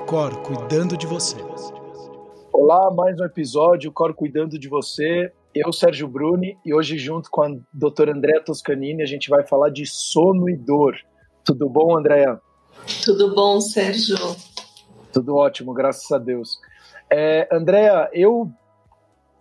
o 0.00 0.06
Cor 0.06 0.34
cuidando 0.42 0.96
de 0.96 1.06
você. 1.06 1.36
Olá, 2.52 2.90
mais 2.90 3.20
um 3.20 3.24
episódio, 3.24 3.90
o 3.90 3.92
Cor 3.92 4.14
cuidando 4.14 4.58
de 4.58 4.66
você. 4.66 5.30
Eu, 5.54 5.72
Sérgio 5.72 6.08
Bruni, 6.08 6.56
e 6.64 6.72
hoje, 6.72 6.96
junto 6.96 7.30
com 7.30 7.42
a 7.42 7.56
doutora 7.72 8.12
Andréa 8.12 8.42
Toscanini, 8.42 9.02
a 9.02 9.06
gente 9.06 9.28
vai 9.28 9.46
falar 9.46 9.68
de 9.68 9.84
sono 9.84 10.48
e 10.48 10.56
dor. 10.56 10.96
Tudo 11.44 11.68
bom, 11.68 11.98
Andréa? 11.98 12.40
Tudo 13.04 13.34
bom, 13.34 13.60
Sérgio? 13.60 14.16
Tudo 15.12 15.36
ótimo, 15.36 15.74
graças 15.74 16.10
a 16.10 16.18
Deus. 16.18 16.58
É, 17.10 17.46
Andréa, 17.52 18.08
eu 18.12 18.50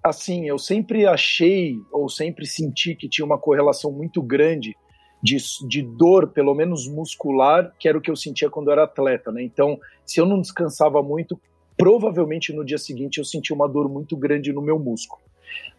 assim, 0.03 0.47
eu 0.47 0.59
sempre 0.59 1.05
achei 1.07 1.77
ou 1.91 2.09
sempre 2.09 2.45
senti 2.45 2.95
que 2.95 3.07
tinha 3.07 3.25
uma 3.25 3.39
correlação 3.39 3.91
muito 3.91 4.21
grande 4.21 4.75
de, 5.21 5.37
de 5.67 5.81
dor, 5.81 6.27
pelo 6.29 6.53
menos 6.53 6.87
muscular, 6.87 7.73
que 7.77 7.87
era 7.87 7.97
o 7.97 8.01
que 8.01 8.09
eu 8.09 8.15
sentia 8.15 8.49
quando 8.49 8.67
eu 8.67 8.73
era 8.73 8.83
atleta, 8.83 9.31
né? 9.31 9.43
Então, 9.43 9.79
se 10.05 10.19
eu 10.19 10.25
não 10.25 10.39
descansava 10.39 11.01
muito, 11.03 11.39
provavelmente 11.77 12.53
no 12.53 12.65
dia 12.65 12.77
seguinte 12.77 13.17
eu 13.17 13.25
sentia 13.25 13.55
uma 13.55 13.67
dor 13.67 13.89
muito 13.89 14.15
grande 14.15 14.53
no 14.53 14.61
meu 14.61 14.79
músculo. 14.79 15.21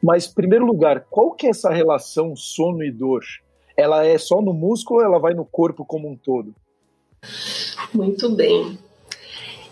Mas, 0.03 0.27
em 0.27 0.35
primeiro 0.35 0.67
lugar, 0.67 1.07
qual 1.11 1.33
que 1.33 1.47
é 1.47 1.51
essa 1.51 1.71
relação 1.71 2.35
sono 2.35 2.83
e 2.83 2.91
dor? 2.91 3.23
Ela 3.77 4.05
é 4.05 4.19
só 4.19 4.43
no 4.43 4.53
músculo 4.53 5.01
ou 5.01 5.07
ela 5.07 5.19
vai 5.19 5.35
no 5.35 5.45
corpo 5.45 5.85
como 5.85 6.09
um 6.09 6.17
todo? 6.17 6.55
Muito 7.95 8.31
bem. 8.31 8.79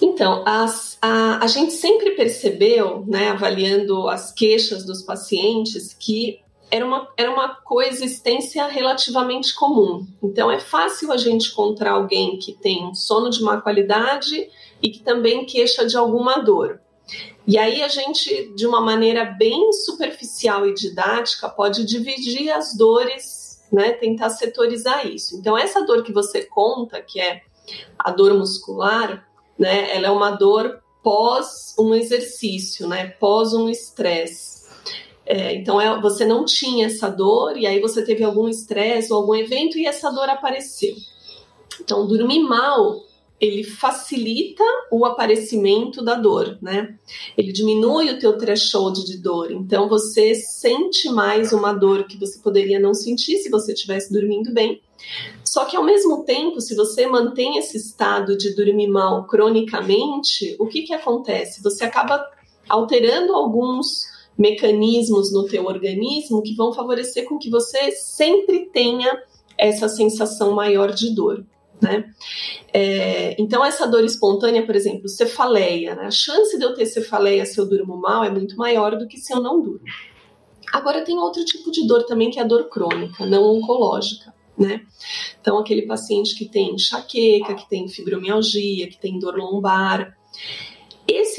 Então, 0.00 0.44
as, 0.46 0.96
a, 1.02 1.42
a 1.42 1.46
gente 1.46 1.72
sempre 1.72 2.12
percebeu, 2.12 3.04
né, 3.06 3.30
avaliando 3.30 4.08
as 4.08 4.32
queixas 4.32 4.84
dos 4.84 5.02
pacientes, 5.02 5.92
que 5.92 6.40
era 6.70 6.84
uma, 6.84 7.08
era 7.16 7.30
uma 7.30 7.54
coexistência 7.56 8.66
relativamente 8.66 9.54
comum. 9.54 10.06
Então, 10.22 10.50
é 10.50 10.58
fácil 10.58 11.10
a 11.12 11.16
gente 11.16 11.50
encontrar 11.50 11.92
alguém 11.92 12.38
que 12.38 12.52
tem 12.52 12.86
um 12.86 12.94
sono 12.94 13.30
de 13.30 13.42
má 13.42 13.60
qualidade 13.60 14.48
e 14.82 14.90
que 14.90 15.00
também 15.00 15.46
queixa 15.46 15.86
de 15.86 15.96
alguma 15.96 16.38
dor. 16.38 16.80
E 17.46 17.56
aí 17.56 17.82
a 17.82 17.88
gente, 17.88 18.52
de 18.54 18.66
uma 18.66 18.80
maneira 18.80 19.24
bem 19.24 19.72
superficial 19.72 20.66
e 20.66 20.74
didática, 20.74 21.48
pode 21.48 21.84
dividir 21.86 22.50
as 22.50 22.76
dores, 22.76 23.66
né, 23.72 23.92
tentar 23.92 24.28
setorizar 24.30 25.06
isso. 25.06 25.36
Então, 25.36 25.56
essa 25.56 25.80
dor 25.82 26.02
que 26.02 26.12
você 26.12 26.44
conta, 26.44 27.00
que 27.00 27.18
é 27.18 27.42
a 27.98 28.10
dor 28.10 28.34
muscular, 28.34 29.26
né, 29.58 29.96
ela 29.96 30.08
é 30.08 30.10
uma 30.10 30.32
dor 30.32 30.82
pós 31.02 31.74
um 31.78 31.94
exercício, 31.94 32.86
né, 32.86 33.08
pós 33.18 33.54
um 33.54 33.70
estresse. 33.70 34.57
É, 35.30 35.54
então 35.54 35.78
é, 35.78 36.00
você 36.00 36.24
não 36.24 36.42
tinha 36.42 36.86
essa 36.86 37.10
dor 37.10 37.54
e 37.54 37.66
aí 37.66 37.78
você 37.80 38.02
teve 38.02 38.24
algum 38.24 38.48
estresse 38.48 39.12
ou 39.12 39.20
algum 39.20 39.34
evento 39.34 39.76
e 39.76 39.86
essa 39.86 40.10
dor 40.10 40.26
apareceu. 40.30 40.96
Então 41.82 42.06
dormir 42.06 42.40
mal 42.40 43.06
ele 43.38 43.62
facilita 43.62 44.64
o 44.90 45.04
aparecimento 45.04 46.02
da 46.02 46.14
dor, 46.14 46.58
né? 46.60 46.96
Ele 47.36 47.52
diminui 47.52 48.10
o 48.10 48.18
teu 48.18 48.36
threshold 48.36 49.04
de 49.04 49.18
dor. 49.18 49.52
Então 49.52 49.86
você 49.86 50.34
sente 50.34 51.08
mais 51.10 51.52
uma 51.52 51.72
dor 51.72 52.04
que 52.04 52.18
você 52.18 52.40
poderia 52.40 52.80
não 52.80 52.94
sentir 52.94 53.36
se 53.36 53.50
você 53.50 53.74
estivesse 53.74 54.12
dormindo 54.12 54.52
bem. 54.52 54.80
Só 55.44 55.66
que 55.66 55.76
ao 55.76 55.84
mesmo 55.84 56.24
tempo, 56.24 56.60
se 56.60 56.74
você 56.74 57.06
mantém 57.06 57.58
esse 57.58 57.76
estado 57.76 58.36
de 58.36 58.56
dormir 58.56 58.88
mal 58.88 59.26
cronicamente, 59.26 60.56
o 60.58 60.66
que 60.66 60.82
que 60.82 60.94
acontece? 60.94 61.62
Você 61.62 61.84
acaba 61.84 62.24
alterando 62.68 63.34
alguns 63.34 64.17
mecanismos 64.38 65.32
no 65.32 65.44
teu 65.46 65.64
organismo 65.64 66.42
que 66.42 66.54
vão 66.54 66.72
favorecer 66.72 67.24
com 67.26 67.38
que 67.38 67.50
você 67.50 67.90
sempre 67.90 68.66
tenha 68.72 69.20
essa 69.58 69.88
sensação 69.88 70.52
maior 70.52 70.92
de 70.92 71.12
dor. 71.12 71.44
Né? 71.80 72.12
É, 72.72 73.36
então, 73.40 73.64
essa 73.64 73.86
dor 73.86 74.04
espontânea, 74.04 74.64
por 74.64 74.74
exemplo, 74.74 75.08
cefaleia, 75.08 75.94
né? 75.94 76.06
a 76.06 76.10
chance 76.10 76.56
de 76.56 76.64
eu 76.64 76.74
ter 76.74 76.86
cefaleia 76.86 77.44
se 77.44 77.58
eu 77.58 77.66
durmo 77.66 77.96
mal 77.96 78.24
é 78.24 78.30
muito 78.30 78.56
maior 78.56 78.96
do 78.96 79.06
que 79.06 79.18
se 79.18 79.32
eu 79.32 79.40
não 79.40 79.60
durmo. 79.60 79.80
Agora, 80.72 81.04
tem 81.04 81.16
outro 81.16 81.44
tipo 81.44 81.70
de 81.70 81.86
dor 81.86 82.04
também, 82.04 82.30
que 82.30 82.38
é 82.38 82.42
a 82.42 82.46
dor 82.46 82.68
crônica, 82.68 83.24
não 83.26 83.44
oncológica. 83.44 84.34
Né? 84.56 84.82
Então, 85.40 85.58
aquele 85.58 85.82
paciente 85.82 86.34
que 86.34 86.44
tem 86.44 86.74
enxaqueca, 86.74 87.54
que 87.54 87.68
tem 87.68 87.88
fibromialgia, 87.88 88.88
que 88.88 88.98
tem 88.98 89.18
dor 89.18 89.36
lombar. 89.36 90.16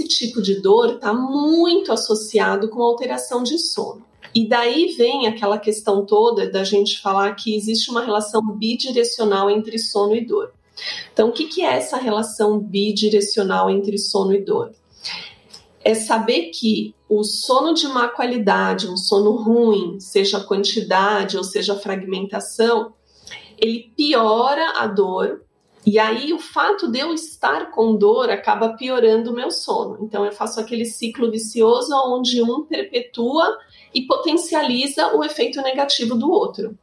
Tipo 0.10 0.42
de 0.42 0.60
dor 0.60 0.96
está 0.96 1.14
muito 1.14 1.94
associado 1.94 2.68
com 2.70 2.82
alteração 2.82 3.44
de 3.44 3.60
sono. 3.60 4.04
E 4.34 4.48
daí 4.48 4.96
vem 4.98 5.28
aquela 5.28 5.60
questão 5.60 6.04
toda 6.04 6.50
da 6.50 6.64
gente 6.64 7.00
falar 7.00 7.36
que 7.36 7.56
existe 7.56 7.92
uma 7.92 8.04
relação 8.04 8.42
bidirecional 8.58 9.52
entre 9.52 9.78
sono 9.78 10.16
e 10.16 10.26
dor. 10.26 10.52
Então, 11.14 11.30
o 11.30 11.32
que, 11.32 11.46
que 11.46 11.62
é 11.62 11.78
essa 11.78 11.98
relação 11.98 12.60
bidirecional 12.60 13.70
entre 13.70 14.00
sono 14.00 14.34
e 14.34 14.44
dor? 14.44 14.72
É 15.84 15.94
saber 15.94 16.50
que 16.50 16.96
o 17.08 17.24
sono 17.24 17.74
de 17.74 17.88
má 17.88 18.08
qualidade, 18.08 18.88
um 18.88 18.98
sono 18.98 19.32
ruim, 19.32 20.00
seja 20.00 20.40
quantidade 20.40 21.38
ou 21.38 21.44
seja 21.44 21.76
fragmentação, 21.76 22.94
ele 23.60 23.92
piora 23.96 24.80
a 24.80 24.88
dor 24.88 25.44
e 25.90 25.98
aí 25.98 26.32
o 26.32 26.38
fato 26.38 26.88
de 26.88 27.00
eu 27.00 27.16
estar 27.16 27.72
com 27.72 27.96
dor 27.96 28.30
acaba 28.30 28.74
piorando 28.74 29.32
o 29.32 29.34
meu 29.34 29.50
sono. 29.50 29.98
Então 30.04 30.24
eu 30.24 30.32
faço 30.32 30.60
aquele 30.60 30.86
ciclo 30.86 31.32
vicioso 31.32 31.92
onde 32.06 32.44
um 32.44 32.64
perpetua 32.64 33.58
e 33.92 34.04
potencializa 34.04 35.16
o 35.16 35.24
efeito 35.24 35.60
negativo 35.64 36.14
do 36.14 36.30
outro. 36.30 36.78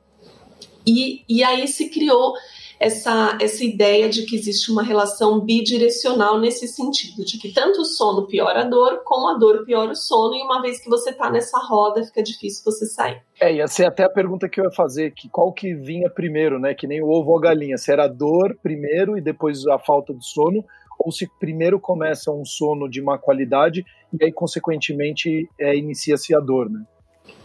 E, 0.85 1.23
e 1.29 1.45
aí 1.45 1.69
se 1.69 1.89
criou 1.89 2.35
essa, 2.79 3.39
essa 3.41 3.65
ideia 3.65 4.09
de 4.09 4.25
que 4.25 4.37
existe 4.37 4.71
uma 4.71 4.83
relação 4.83 5.41
bidirecional 5.41 6.39
nesse 6.39 6.69
sentido, 6.69 7.25
de 7.25 7.39
que 7.39 7.53
tanto 7.53 7.81
o 7.81 7.85
sono 7.85 8.27
piora 8.27 8.61
a 8.61 8.65
dor, 8.65 9.03
como 9.05 9.29
a 9.29 9.39
dor 9.39 9.65
piora 9.65 9.93
o 9.93 9.97
sono, 9.97 10.35
e 10.35 10.43
uma 10.43 10.61
vez 10.61 10.81
que 10.81 10.89
você 10.89 11.11
está 11.11 11.31
nessa 11.31 11.59
roda, 11.59 12.05
fica 12.05 12.23
difícil 12.23 12.63
você 12.65 12.87
sair. 12.87 13.23
É, 13.41 13.53
ia 13.53 13.67
ser 13.67 13.87
até 13.87 14.05
a 14.05 14.11
pergunta 14.11 14.49
que 14.49 14.61
eu 14.61 14.65
ia 14.65 14.71
fazer, 14.71 15.13
que 15.13 15.29
qual 15.29 15.53
que 15.53 15.75
vinha 15.75 16.11
primeiro, 16.11 16.59
né? 16.59 16.75
Que 16.75 16.87
nem 16.87 17.03
o 17.03 17.09
ovo 17.09 17.31
ou 17.31 17.39
a 17.39 17.41
galinha, 17.41 17.77
se 17.77 17.91
era 17.91 18.05
a 18.05 18.09
dor 18.09 18.57
primeiro 18.63 19.17
e 19.17 19.21
depois 19.21 19.67
a 19.67 19.79
falta 19.79 20.15
de 20.15 20.27
sono, 20.27 20.65
ou 20.99 21.13
se 21.13 21.29
primeiro 21.39 21.79
começa 21.79 22.31
um 22.31 22.45
sono 22.45 22.89
de 22.89 23.03
má 23.03 23.19
qualidade 23.19 23.85
e 24.19 24.25
aí, 24.25 24.33
consequentemente, 24.33 25.49
é, 25.59 25.77
inicia-se 25.77 26.35
a 26.35 26.41
dor, 26.41 26.71
né? 26.71 26.81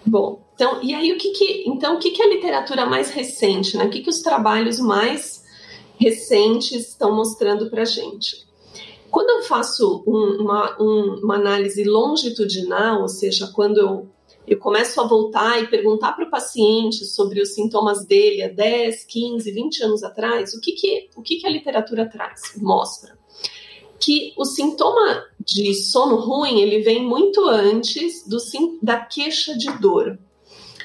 Bom, 0.05 0.41
então, 0.55 0.81
e 0.81 0.93
aí 0.93 1.11
o 1.11 1.17
que 1.17 1.31
que, 1.31 1.63
então, 1.67 1.95
o 1.95 1.99
que 1.99 2.11
que 2.11 2.21
a 2.21 2.27
literatura 2.27 2.85
mais 2.85 3.09
recente, 3.09 3.77
né? 3.77 3.85
O 3.85 3.89
que 3.89 4.01
que 4.01 4.09
os 4.09 4.21
trabalhos 4.21 4.79
mais 4.79 5.43
recentes 5.99 6.89
estão 6.89 7.15
mostrando 7.15 7.69
para 7.69 7.85
gente? 7.85 8.45
Quando 9.09 9.29
eu 9.29 9.43
faço 9.43 10.03
um, 10.07 10.41
uma, 10.41 10.81
um, 10.81 11.19
uma 11.23 11.35
análise 11.35 11.83
longitudinal, 11.83 13.01
ou 13.01 13.07
seja, 13.07 13.51
quando 13.53 13.77
eu, 13.77 14.09
eu 14.47 14.57
começo 14.57 14.99
a 15.01 15.07
voltar 15.07 15.61
e 15.61 15.67
perguntar 15.67 16.13
para 16.13 16.25
o 16.25 16.29
paciente 16.29 17.05
sobre 17.05 17.41
os 17.41 17.53
sintomas 17.53 18.05
dele 18.05 18.43
há 18.43 18.47
10, 18.47 19.03
15, 19.05 19.51
20 19.51 19.83
anos 19.83 20.03
atrás, 20.03 20.53
o 20.53 20.61
que, 20.61 20.71
que, 20.71 21.09
o 21.15 21.21
que, 21.21 21.37
que 21.37 21.47
a 21.47 21.49
literatura 21.49 22.09
traz? 22.09 22.53
Mostra 22.57 23.20
que 24.01 24.33
o 24.37 24.43
sintoma 24.43 25.23
de 25.39 25.73
sono 25.75 26.15
ruim 26.15 26.59
ele 26.59 26.79
vem 26.79 27.03
muito 27.03 27.47
antes 27.47 28.27
do, 28.27 28.37
da 28.81 28.99
queixa 28.99 29.55
de 29.57 29.71
dor. 29.79 30.17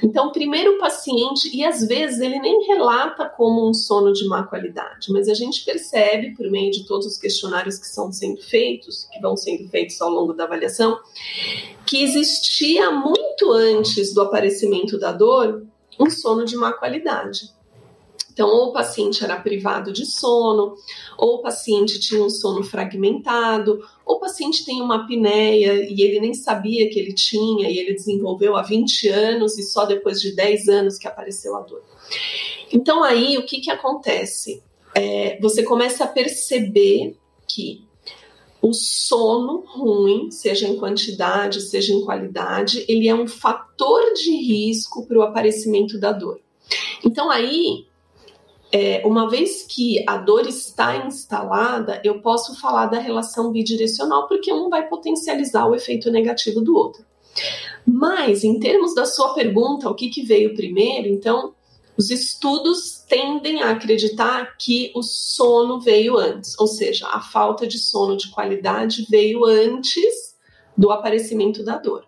Então, 0.03 0.31
primeiro 0.31 0.75
o 0.75 0.79
paciente, 0.79 1.49
e 1.57 1.65
às 1.65 1.87
vezes 1.87 2.21
ele 2.21 2.39
nem 2.39 2.67
relata 2.67 3.29
como 3.29 3.69
um 3.69 3.73
sono 3.73 4.13
de 4.13 4.27
má 4.27 4.43
qualidade, 4.43 5.11
mas 5.11 5.29
a 5.29 5.35
gente 5.35 5.65
percebe, 5.65 6.35
por 6.37 6.51
meio 6.51 6.71
de 6.71 6.87
todos 6.87 7.07
os 7.07 7.19
questionários 7.19 7.79
que 7.79 7.87
estão 7.87 8.13
sendo 8.13 8.43
feitos, 8.43 9.09
que 9.11 9.21
vão 9.21 9.37
sendo 9.37 9.69
feitos 9.71 10.01
ao 10.01 10.11
longo 10.11 10.35
da 10.35 10.45
avaliação, 10.45 10.99
que 11.87 12.03
existia 12.03 12.91
muito 12.91 13.53
antes 13.53 14.13
do 14.13 14.21
aparecimento 14.21 14.99
da 14.99 15.13
dor 15.13 15.67
um 15.99 16.11
sono 16.11 16.45
de 16.45 16.57
má 16.57 16.75
qualidade. 16.75 17.56
Então, 18.37 18.51
ou 18.51 18.67
o 18.67 18.73
paciente 18.73 19.25
era 19.25 19.41
privado 19.41 19.91
de 19.91 20.05
sono, 20.05 20.75
ou 21.17 21.37
o 21.37 21.39
paciente 21.39 21.99
tinha 21.99 22.23
um 22.23 22.29
sono 22.29 22.63
fragmentado, 22.63 23.83
ou 24.05 24.17
o 24.17 24.21
paciente 24.21 24.63
tem 24.63 24.83
uma 24.83 25.05
apneia 25.05 25.91
e 25.91 26.03
ele 26.03 26.21
nem 26.21 26.35
sabia 26.35 26.91
que 26.91 26.99
ele 26.99 27.15
tinha 27.15 27.71
e 27.71 27.79
ele 27.79 27.95
desenvolveu 27.95 28.55
há 28.55 28.61
20 28.61 29.09
anos 29.09 29.57
e 29.57 29.63
só 29.63 29.87
depois 29.87 30.21
de 30.21 30.37
10 30.37 30.69
anos 30.69 30.99
que 30.99 31.09
apareceu 31.09 31.57
a 31.57 31.61
dor. 31.61 31.83
Então, 32.71 33.03
aí 33.03 33.39
o 33.39 33.47
que, 33.47 33.59
que 33.59 33.71
acontece? 33.71 34.63
É, 34.95 35.39
você 35.41 35.63
começa 35.63 36.05
a 36.05 36.07
perceber 36.07 37.17
que 37.49 37.87
o 38.61 38.75
sono 38.75 39.65
ruim, 39.67 40.31
seja 40.31 40.69
em 40.69 40.77
quantidade, 40.77 41.63
seja 41.63 41.95
em 41.95 42.05
qualidade, 42.05 42.85
ele 42.87 43.09
é 43.09 43.15
um 43.15 43.27
fator 43.27 44.13
de 44.13 44.31
risco 44.33 45.07
para 45.07 45.19
o 45.19 45.23
aparecimento 45.23 45.99
da 45.99 46.13
dor. 46.13 46.39
Então 47.03 47.31
aí 47.31 47.87
é, 48.73 49.03
uma 49.07 49.29
vez 49.29 49.63
que 49.63 50.05
a 50.09 50.17
dor 50.17 50.47
está 50.47 51.07
instalada, 51.07 52.01
eu 52.05 52.21
posso 52.21 52.61
falar 52.61 52.87
da 52.87 52.99
relação 52.99 53.51
bidirecional, 53.53 54.27
porque 54.27 54.53
um 54.53 54.69
vai 54.69 54.89
potencializar 54.89 55.67
o 55.67 55.75
efeito 55.75 56.11
negativo 56.11 56.61
do 56.61 56.77
outro. 56.77 57.05
Mas, 57.87 58.43
em 58.43 58.59
termos 58.59 58.95
da 58.95 59.07
sua 59.07 59.35
pergunta, 59.35 59.89
o 59.89 59.95
que, 59.95 60.09
que 60.09 60.23
veio 60.23 60.55
primeiro, 60.55 61.07
então, 61.09 61.55
os 61.97 62.11
estudos 62.11 63.05
tendem 63.09 63.63
a 63.63 63.71
acreditar 63.71 64.57
que 64.59 64.93
o 64.95 65.03
sono 65.03 65.81
veio 65.81 66.19
antes, 66.19 66.59
ou 66.59 66.67
seja, 66.67 67.07
a 67.09 67.21
falta 67.21 67.67
de 67.67 67.79
sono 67.79 68.17
de 68.17 68.31
qualidade 68.31 69.07
veio 69.09 69.45
antes 69.45 70.35
do 70.77 70.91
aparecimento 70.91 71.65
da 71.65 71.79
dor. 71.79 72.05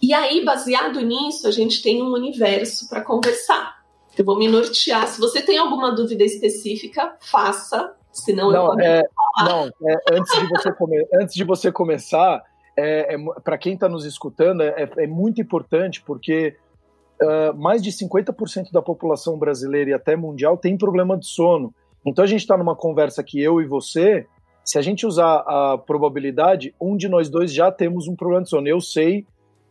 E 0.00 0.12
aí, 0.14 0.44
baseado 0.44 1.00
nisso, 1.00 1.46
a 1.46 1.50
gente 1.50 1.82
tem 1.82 2.02
um 2.02 2.12
universo 2.12 2.88
para 2.88 3.04
conversar. 3.04 3.77
Eu 4.18 4.24
vou 4.24 4.36
me 4.36 4.48
nortear. 4.48 5.06
Se 5.06 5.20
você 5.20 5.40
tem 5.40 5.58
alguma 5.58 5.94
dúvida 5.94 6.24
específica, 6.24 7.16
faça, 7.20 7.94
senão 8.12 8.50
não, 8.50 8.74
eu 8.74 8.80
é, 8.80 9.02
Não, 9.44 9.66
é, 9.66 9.96
antes, 10.12 10.40
de 10.40 10.48
você 10.48 10.72
come, 10.72 11.06
antes 11.14 11.34
de 11.34 11.44
você 11.44 11.70
começar, 11.70 12.42
é, 12.76 13.14
é 13.14 13.18
para 13.44 13.56
quem 13.56 13.74
está 13.74 13.88
nos 13.88 14.04
escutando, 14.04 14.62
é, 14.62 14.90
é, 14.96 15.06
muito 15.06 15.40
importante 15.40 16.02
porque 16.02 16.56
uh, 17.22 17.56
mais 17.56 17.80
de 17.80 17.92
50% 17.92 18.72
da 18.72 18.82
população 18.82 19.38
brasileira 19.38 19.90
e 19.90 19.94
até 19.94 20.16
mundial 20.16 20.56
tem 20.56 20.76
problema 20.76 21.16
de 21.16 21.26
sono. 21.26 21.72
Então 22.04 22.24
a 22.24 22.28
gente 22.28 22.40
está 22.40 22.56
numa 22.56 22.74
conversa 22.74 23.22
que 23.22 23.40
eu 23.40 23.60
e 23.60 23.66
você, 23.66 24.26
se 24.64 24.78
a 24.78 24.82
gente 24.82 25.06
usar 25.06 25.44
a 25.46 25.78
probabilidade, 25.78 26.74
um 26.80 26.96
de 26.96 27.08
nós 27.08 27.28
dois 27.28 27.52
já 27.52 27.70
temos 27.70 28.08
um 28.08 28.16
problema 28.16 28.42
de 28.42 28.50
sono. 28.50 28.66
Eu 28.66 28.80
sei 28.80 29.24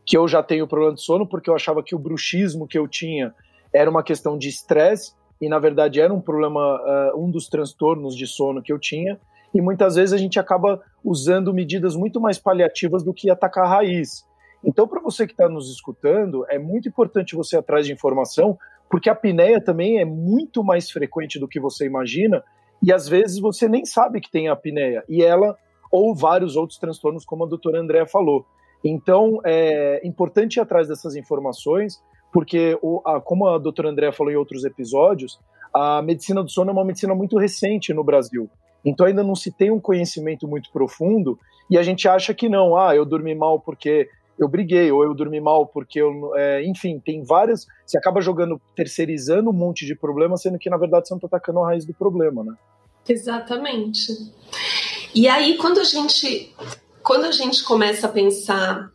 que 0.06 0.18
eu 0.18 0.26
já 0.26 0.42
tenho 0.42 0.68
problema 0.68 0.94
de 0.94 1.02
sono 1.02 1.28
porque 1.28 1.50
eu 1.50 1.56
achava 1.56 1.84
que 1.84 1.94
o 1.94 2.00
bruxismo 2.00 2.66
que 2.66 2.78
eu 2.78 2.88
tinha 2.88 3.34
era 3.74 3.90
uma 3.90 4.04
questão 4.04 4.38
de 4.38 4.50
estresse 4.50 5.14
e 5.40 5.48
na 5.48 5.60
verdade 5.60 6.02
era 6.02 6.14
um 6.14 6.22
problema, 6.22 7.14
uh, 7.14 7.24
um 7.24 7.30
dos 7.30 7.48
transtornos 7.48 8.16
de 8.16 8.26
sono 8.26 8.62
que 8.62 8.74
eu 8.74 8.80
tinha 8.80 9.20
e 9.54 9.62
muitas 9.62 9.96
vezes 9.96 10.14
a 10.14 10.18
gente 10.18 10.40
acaba 10.40 10.82
usando 11.04 11.54
medidas 11.54 11.96
muito 11.96 12.20
mais 12.20 12.38
paliativas 12.38 13.04
do 13.04 13.14
que 13.14 13.30
atacar 13.30 13.66
a 13.66 13.70
raiz. 13.70 14.26
Então, 14.64 14.88
para 14.88 15.00
você 15.00 15.26
que 15.26 15.34
está 15.34 15.48
nos 15.48 15.72
escutando, 15.72 16.46
é 16.50 16.60
muito 16.60 16.90
importante 16.90 17.36
você 17.36 17.56
ir 17.56 17.60
atrás 17.60 17.86
de 17.86 17.94
informação, 17.94 18.58
porque 18.90 19.10
a 19.10 19.14
apneia 19.14 19.62
também 19.62 20.00
é 20.00 20.06
muito 20.06 20.64
mais 20.64 20.90
frequente 20.90 21.40
do 21.40 21.48
que 21.48 21.60
você 21.60 21.86
imagina, 21.86 22.44
e 22.82 22.92
às 22.92 23.08
vezes 23.08 23.40
você 23.40 23.68
nem 23.68 23.86
sabe 23.86 24.20
que 24.20 24.32
tem 24.32 24.48
apneia, 24.48 25.04
e 25.08 25.24
ela, 25.24 25.58
ou 25.92 26.16
vários 26.16 26.56
outros 26.56 26.78
transtornos, 26.78 27.26
como 27.26 27.46
a 27.46 27.48
doutora 27.48 27.80
Andréa 27.80 28.06
falou. 28.06 28.46
Então, 28.84 29.40
é 29.46 30.02
importante 30.06 30.58
ir 30.58 30.60
atrás 30.60 30.88
dessas 30.88 31.16
informações, 31.16 32.02
porque, 32.38 32.78
o, 32.84 33.02
a, 33.04 33.20
como 33.20 33.48
a 33.48 33.58
doutora 33.58 33.90
Andréa 33.90 34.12
falou 34.12 34.32
em 34.32 34.36
outros 34.36 34.64
episódios, 34.64 35.40
a 35.74 36.04
medicina 36.04 36.44
do 36.44 36.52
sono 36.52 36.70
é 36.70 36.72
uma 36.72 36.86
medicina 36.86 37.16
muito 37.16 37.36
recente 37.36 37.92
no 37.96 38.04
Brasil. 38.04 38.48
Então 38.86 39.08
ainda 39.08 39.24
não 39.24 39.34
se 39.34 39.52
tem 39.52 39.72
um 39.72 39.80
conhecimento 39.80 40.48
muito 40.48 40.72
profundo 40.72 41.40
e 41.68 41.80
a 41.80 41.82
gente 41.82 42.08
acha 42.08 42.36
que 42.36 42.48
não, 42.48 42.78
ah, 42.78 42.96
eu 42.96 43.04
dormi 43.04 43.34
mal 43.34 43.60
porque 43.60 44.08
eu 44.38 44.48
briguei, 44.48 44.92
ou 44.92 45.04
eu 45.04 45.16
dormi 45.16 45.42
mal 45.42 45.66
porque 45.66 46.00
eu. 46.00 46.32
É, 46.36 46.64
enfim, 46.64 47.02
tem 47.04 47.24
várias. 47.24 47.66
Você 47.84 47.98
acaba 47.98 48.22
jogando, 48.22 48.62
terceirizando 48.76 49.50
um 49.50 49.54
monte 49.54 49.84
de 49.84 49.96
problemas, 49.96 50.44
sendo 50.44 50.60
que 50.60 50.70
na 50.70 50.78
verdade 50.78 51.08
você 51.08 51.16
não 51.16 51.18
está 51.18 51.26
atacando 51.26 51.62
a 51.62 51.70
raiz 51.70 51.86
do 51.86 51.94
problema, 51.96 52.44
né? 52.44 52.54
Exatamente. 53.10 54.14
E 55.16 55.28
aí, 55.28 55.58
quando 55.58 55.80
a 55.80 55.84
gente. 55.84 56.54
Quando 57.02 57.26
a 57.26 57.32
gente 57.32 57.64
começa 57.64 58.06
a 58.06 58.12
pensar, 58.12 58.92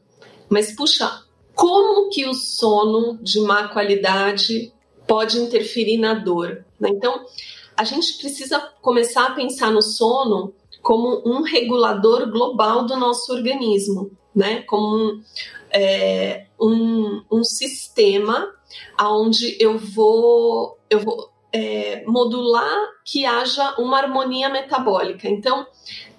mas 0.48 0.70
puxa, 0.76 1.10
como 1.54 2.08
que 2.10 2.26
o 2.26 2.34
sono 2.34 3.18
de 3.22 3.40
má 3.40 3.68
qualidade 3.68 4.72
pode 5.06 5.38
interferir 5.38 5.98
na 5.98 6.14
dor? 6.14 6.64
Né? 6.78 6.90
Então, 6.90 7.24
a 7.76 7.84
gente 7.84 8.18
precisa 8.18 8.60
começar 8.80 9.26
a 9.26 9.34
pensar 9.34 9.70
no 9.70 9.82
sono 9.82 10.54
como 10.82 11.22
um 11.24 11.42
regulador 11.42 12.30
global 12.30 12.84
do 12.84 12.96
nosso 12.96 13.32
organismo, 13.32 14.10
né? 14.34 14.62
Como 14.62 14.96
um, 14.96 15.22
é, 15.70 16.46
um, 16.60 17.22
um 17.30 17.44
sistema 17.44 18.52
onde 19.00 19.56
eu 19.60 19.78
vou, 19.78 20.78
eu 20.90 21.00
vou 21.00 21.30
é, 21.52 22.04
modular 22.06 22.88
que 23.04 23.24
haja 23.24 23.74
uma 23.78 23.98
harmonia 23.98 24.48
metabólica. 24.48 25.28
Então, 25.28 25.66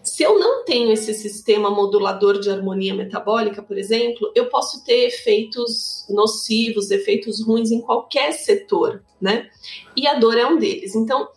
se 0.03 0.21
eu 0.21 0.37
não 0.37 0.65
tenho 0.65 0.91
esse 0.91 1.13
sistema 1.13 1.69
modulador 1.69 2.39
de 2.39 2.49
harmonia 2.49 2.93
metabólica, 2.93 3.63
por 3.63 3.77
exemplo, 3.77 4.31
eu 4.35 4.49
posso 4.49 4.83
ter 4.83 5.05
efeitos 5.05 6.05
nocivos, 6.09 6.91
efeitos 6.91 7.41
ruins 7.41 7.71
em 7.71 7.79
qualquer 7.79 8.33
setor, 8.33 9.01
né? 9.19 9.49
E 9.95 10.05
a 10.05 10.15
dor 10.15 10.37
é 10.37 10.45
um 10.45 10.57
deles. 10.57 10.93
Então, 10.93 11.29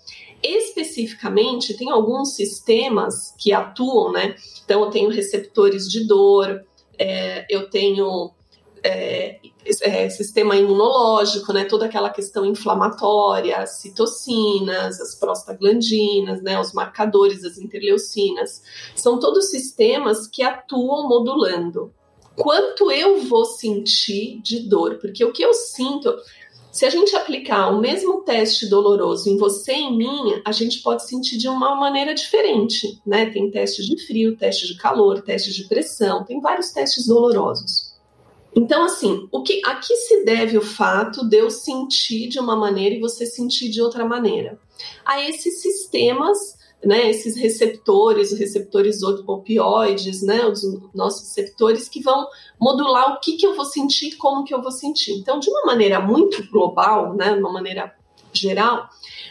especificamente, 0.43 1.77
tem 1.77 1.91
alguns 1.91 2.35
sistemas 2.35 3.33
que 3.39 3.53
atuam, 3.53 4.11
né? 4.11 4.35
Então, 4.65 4.83
eu 4.83 4.91
tenho 4.91 5.11
receptores 5.11 5.89
de 5.89 6.05
dor, 6.05 6.65
é, 6.99 7.47
eu 7.49 7.71
tenho 7.71 8.33
é, 8.83 9.39
é, 9.83 10.09
sistema 10.09 10.57
imunológico, 10.57 11.53
né, 11.53 11.65
toda 11.65 11.87
aquela 11.87 12.11
questão 12.11 12.45
inflamatória, 12.45 13.57
as 13.59 13.81
citocinas, 13.81 15.01
as 15.01 15.15
prostaglandinas, 15.15 16.43
né, 16.43 16.59
os 16.61 16.73
marcadores 16.73 17.43
das 17.43 17.59
interleucinas, 17.59 18.63
são 18.95 19.19
todos 19.19 19.51
sistemas 19.51 20.27
que 20.27 20.43
atuam 20.43 21.09
modulando. 21.09 21.93
Quanto 22.37 22.91
eu 22.91 23.23
vou 23.23 23.45
sentir 23.45 24.41
de 24.43 24.69
dor? 24.69 24.99
Porque 25.01 25.25
o 25.25 25.33
que 25.33 25.43
eu 25.43 25.55
sinto, 25.55 26.15
se 26.71 26.85
a 26.85 26.91
gente 26.91 27.17
aplicar 27.17 27.71
o 27.71 27.81
mesmo 27.81 28.23
teste 28.23 28.69
doloroso 28.69 29.31
em 29.31 29.39
você 29.39 29.73
e 29.73 29.85
em 29.85 29.97
mim, 29.97 30.43
a 30.45 30.53
gente 30.53 30.83
pode 30.83 31.09
sentir 31.09 31.39
de 31.39 31.49
uma 31.49 31.75
maneira 31.75 32.15
diferente, 32.15 33.01
né? 33.07 33.31
Tem 33.31 33.51
testes 33.51 33.87
de 33.87 34.07
frio, 34.07 34.37
testes 34.37 34.69
de 34.69 34.77
calor, 34.77 35.23
testes 35.23 35.55
de 35.55 35.67
pressão, 35.67 36.25
tem 36.25 36.39
vários 36.39 36.71
testes 36.71 37.07
dolorosos. 37.07 37.96
Então, 38.57 38.85
assim, 38.85 39.29
o 39.31 39.43
que 39.43 39.61
a 39.67 39.75
que 39.75 39.95
se 39.95 40.25
deve 40.25 40.57
o 40.57 40.63
fato 40.63 41.29
de 41.29 41.37
eu 41.37 41.51
sentir 41.51 42.27
de 42.29 42.41
uma 42.41 42.57
maneira 42.57 42.95
e 42.95 43.01
você 43.01 43.27
sentir 43.27 43.69
de 43.69 43.83
outra 43.83 44.07
maneira? 44.07 44.59
A 45.05 45.21
esses 45.21 45.61
sistemas, 45.61 46.57
né, 46.83 47.11
esses 47.11 47.37
receptores, 47.37 48.33
os 48.33 48.39
receptores 48.39 49.03
opioides, 49.03 50.23
né, 50.23 50.47
os 50.47 50.63
nossos 50.95 51.29
receptores 51.29 51.87
que 51.87 52.03
vão 52.03 52.27
modular 52.59 53.13
o 53.13 53.21
que, 53.21 53.37
que 53.37 53.47
eu 53.47 53.55
vou 53.55 53.67
sentir, 53.67 54.17
como 54.17 54.43
que 54.43 54.55
eu 54.55 54.63
vou 54.63 54.73
sentir. 54.73 55.13
Então, 55.13 55.39
de 55.39 55.51
uma 55.51 55.67
maneira 55.67 56.01
muito 56.01 56.51
global, 56.51 57.15
né, 57.15 57.35
de 57.35 57.41
uma 57.41 57.53
maneira 57.53 57.95
geral, 58.37 58.89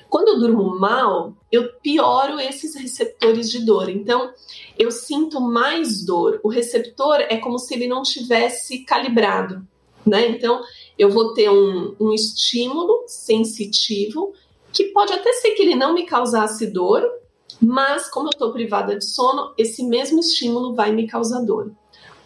quando 0.09 0.29
eu 0.29 0.39
durmo 0.39 0.79
mal, 0.79 1.33
eu 1.51 1.73
pioro 1.81 2.39
esses 2.39 2.75
receptores 2.75 3.49
de 3.49 3.65
dor. 3.65 3.89
Então, 3.89 4.31
eu 4.77 4.91
sinto 4.91 5.41
mais 5.41 6.05
dor. 6.05 6.39
O 6.43 6.49
receptor 6.49 7.21
é 7.21 7.37
como 7.37 7.59
se 7.59 7.73
ele 7.73 7.87
não 7.87 8.01
tivesse 8.01 8.79
calibrado, 8.85 9.65
né? 10.05 10.27
Então, 10.29 10.61
eu 10.97 11.09
vou 11.09 11.33
ter 11.33 11.49
um, 11.49 11.95
um 11.99 12.13
estímulo 12.13 13.03
sensitivo 13.07 14.33
que 14.71 14.85
pode 14.85 15.13
até 15.13 15.31
ser 15.33 15.51
que 15.51 15.63
ele 15.63 15.75
não 15.75 15.93
me 15.93 16.05
causasse 16.05 16.67
dor, 16.67 17.01
mas 17.62 18.09
como 18.09 18.27
eu 18.27 18.31
estou 18.31 18.51
privada 18.51 18.97
de 18.97 19.05
sono, 19.05 19.53
esse 19.57 19.83
mesmo 19.83 20.19
estímulo 20.19 20.75
vai 20.75 20.91
me 20.91 21.07
causar 21.07 21.41
dor. 21.41 21.71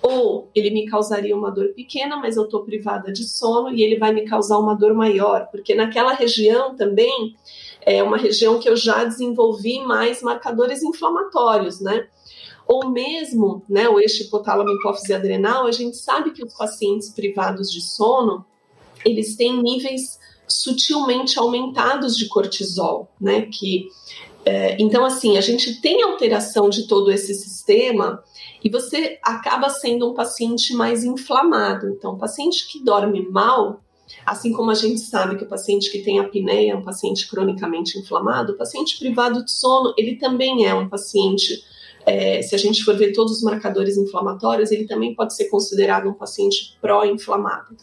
Ou 0.02 0.50
ele 0.56 0.70
me 0.70 0.86
causaria 0.86 1.36
uma 1.36 1.52
dor 1.52 1.74
pequena, 1.74 2.18
mas 2.18 2.38
eu 2.38 2.46
estou 2.46 2.64
privada 2.64 3.12
de 3.12 3.24
sono 3.26 3.70
e 3.70 3.84
ele 3.84 3.98
vai 3.98 4.14
me 4.14 4.22
causar 4.22 4.58
uma 4.58 4.74
dor 4.74 4.94
maior, 4.94 5.48
porque 5.52 5.76
naquela 5.76 6.14
região 6.14 6.76
também 6.76 7.36
é 7.82 8.02
uma 8.02 8.18
região 8.18 8.60
que 8.60 8.70
eu 8.70 8.76
já 8.76 9.04
desenvolvi 9.04 9.80
mais 9.80 10.22
marcadores 10.22 10.84
inflamatórios, 10.84 11.82
né? 11.82 12.08
Ou 12.68 12.90
mesmo, 12.90 13.64
né, 13.68 13.90
o 13.90 14.00
eixo 14.00 14.24
hipotálamo 14.24 14.70
hipófise 14.70 15.14
adrenal, 15.14 15.66
a 15.66 15.72
gente 15.72 15.98
sabe 15.98 16.32
que 16.32 16.46
os 16.46 16.54
pacientes 16.54 17.10
privados 17.10 17.72
de 17.72 17.82
sono, 17.82 18.46
eles 19.04 19.36
têm 19.36 19.62
níveis 19.62 20.20
sutilmente 20.48 21.40
aumentados 21.40 22.16
de 22.16 22.28
cortisol, 22.28 23.10
né? 23.20 23.48
Que 23.52 23.88
é, 24.50 24.76
então, 24.80 25.06
assim, 25.06 25.38
a 25.38 25.42
gente 25.42 25.80
tem 25.80 26.02
alteração 26.02 26.72
de 26.72 26.88
todo 26.88 27.12
esse 27.12 27.36
sistema 27.36 28.24
e 28.64 28.68
você 28.68 29.20
acaba 29.22 29.70
sendo 29.70 30.10
um 30.10 30.16
paciente 30.16 30.74
mais 30.74 31.04
inflamado. 31.04 31.88
Então, 31.90 32.18
paciente 32.18 32.68
que 32.68 32.84
dorme 32.84 33.30
mal, 33.30 33.80
assim 34.26 34.52
como 34.52 34.72
a 34.72 34.74
gente 34.74 35.02
sabe 35.02 35.38
que 35.38 35.44
o 35.44 35.48
paciente 35.48 35.92
que 35.92 36.00
tem 36.00 36.18
apneia 36.18 36.72
é 36.72 36.76
um 36.76 36.82
paciente 36.82 37.30
cronicamente 37.30 38.00
inflamado, 38.00 38.54
o 38.54 38.58
paciente 38.58 38.98
privado 38.98 39.46
de 39.46 39.52
sono, 39.52 39.94
ele 39.96 40.16
também 40.16 40.66
é 40.66 40.74
um 40.74 40.90
paciente 40.90 41.64
é, 42.08 42.42
se 42.42 42.56
a 42.56 42.58
gente 42.58 42.84
for 42.84 42.98
ver 42.98 43.12
todos 43.12 43.34
os 43.34 43.44
marcadores 43.44 43.98
inflamatórios, 43.98 44.72
ele 44.72 44.88
também 44.88 45.14
pode 45.14 45.36
ser 45.36 45.46
considerado 45.46 46.10
um 46.10 46.14
paciente 46.14 46.76
pró-inflamado. 46.82 47.76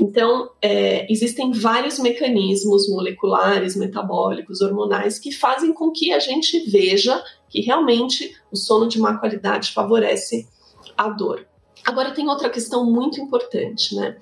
Então, 0.00 0.50
é, 0.62 1.10
existem 1.12 1.50
vários 1.52 1.98
mecanismos 1.98 2.88
moleculares, 2.88 3.74
metabólicos, 3.74 4.60
hormonais 4.60 5.18
que 5.18 5.32
fazem 5.32 5.72
com 5.72 5.90
que 5.90 6.12
a 6.12 6.20
gente 6.20 6.70
veja 6.70 7.22
que 7.48 7.60
realmente 7.60 8.36
o 8.52 8.56
sono 8.56 8.86
de 8.88 8.98
má 8.98 9.18
qualidade 9.18 9.72
favorece 9.72 10.46
a 10.96 11.08
dor. 11.08 11.46
Agora, 11.84 12.12
tem 12.12 12.28
outra 12.28 12.50
questão 12.50 12.84
muito 12.84 13.20
importante, 13.20 13.94
né? 13.96 14.16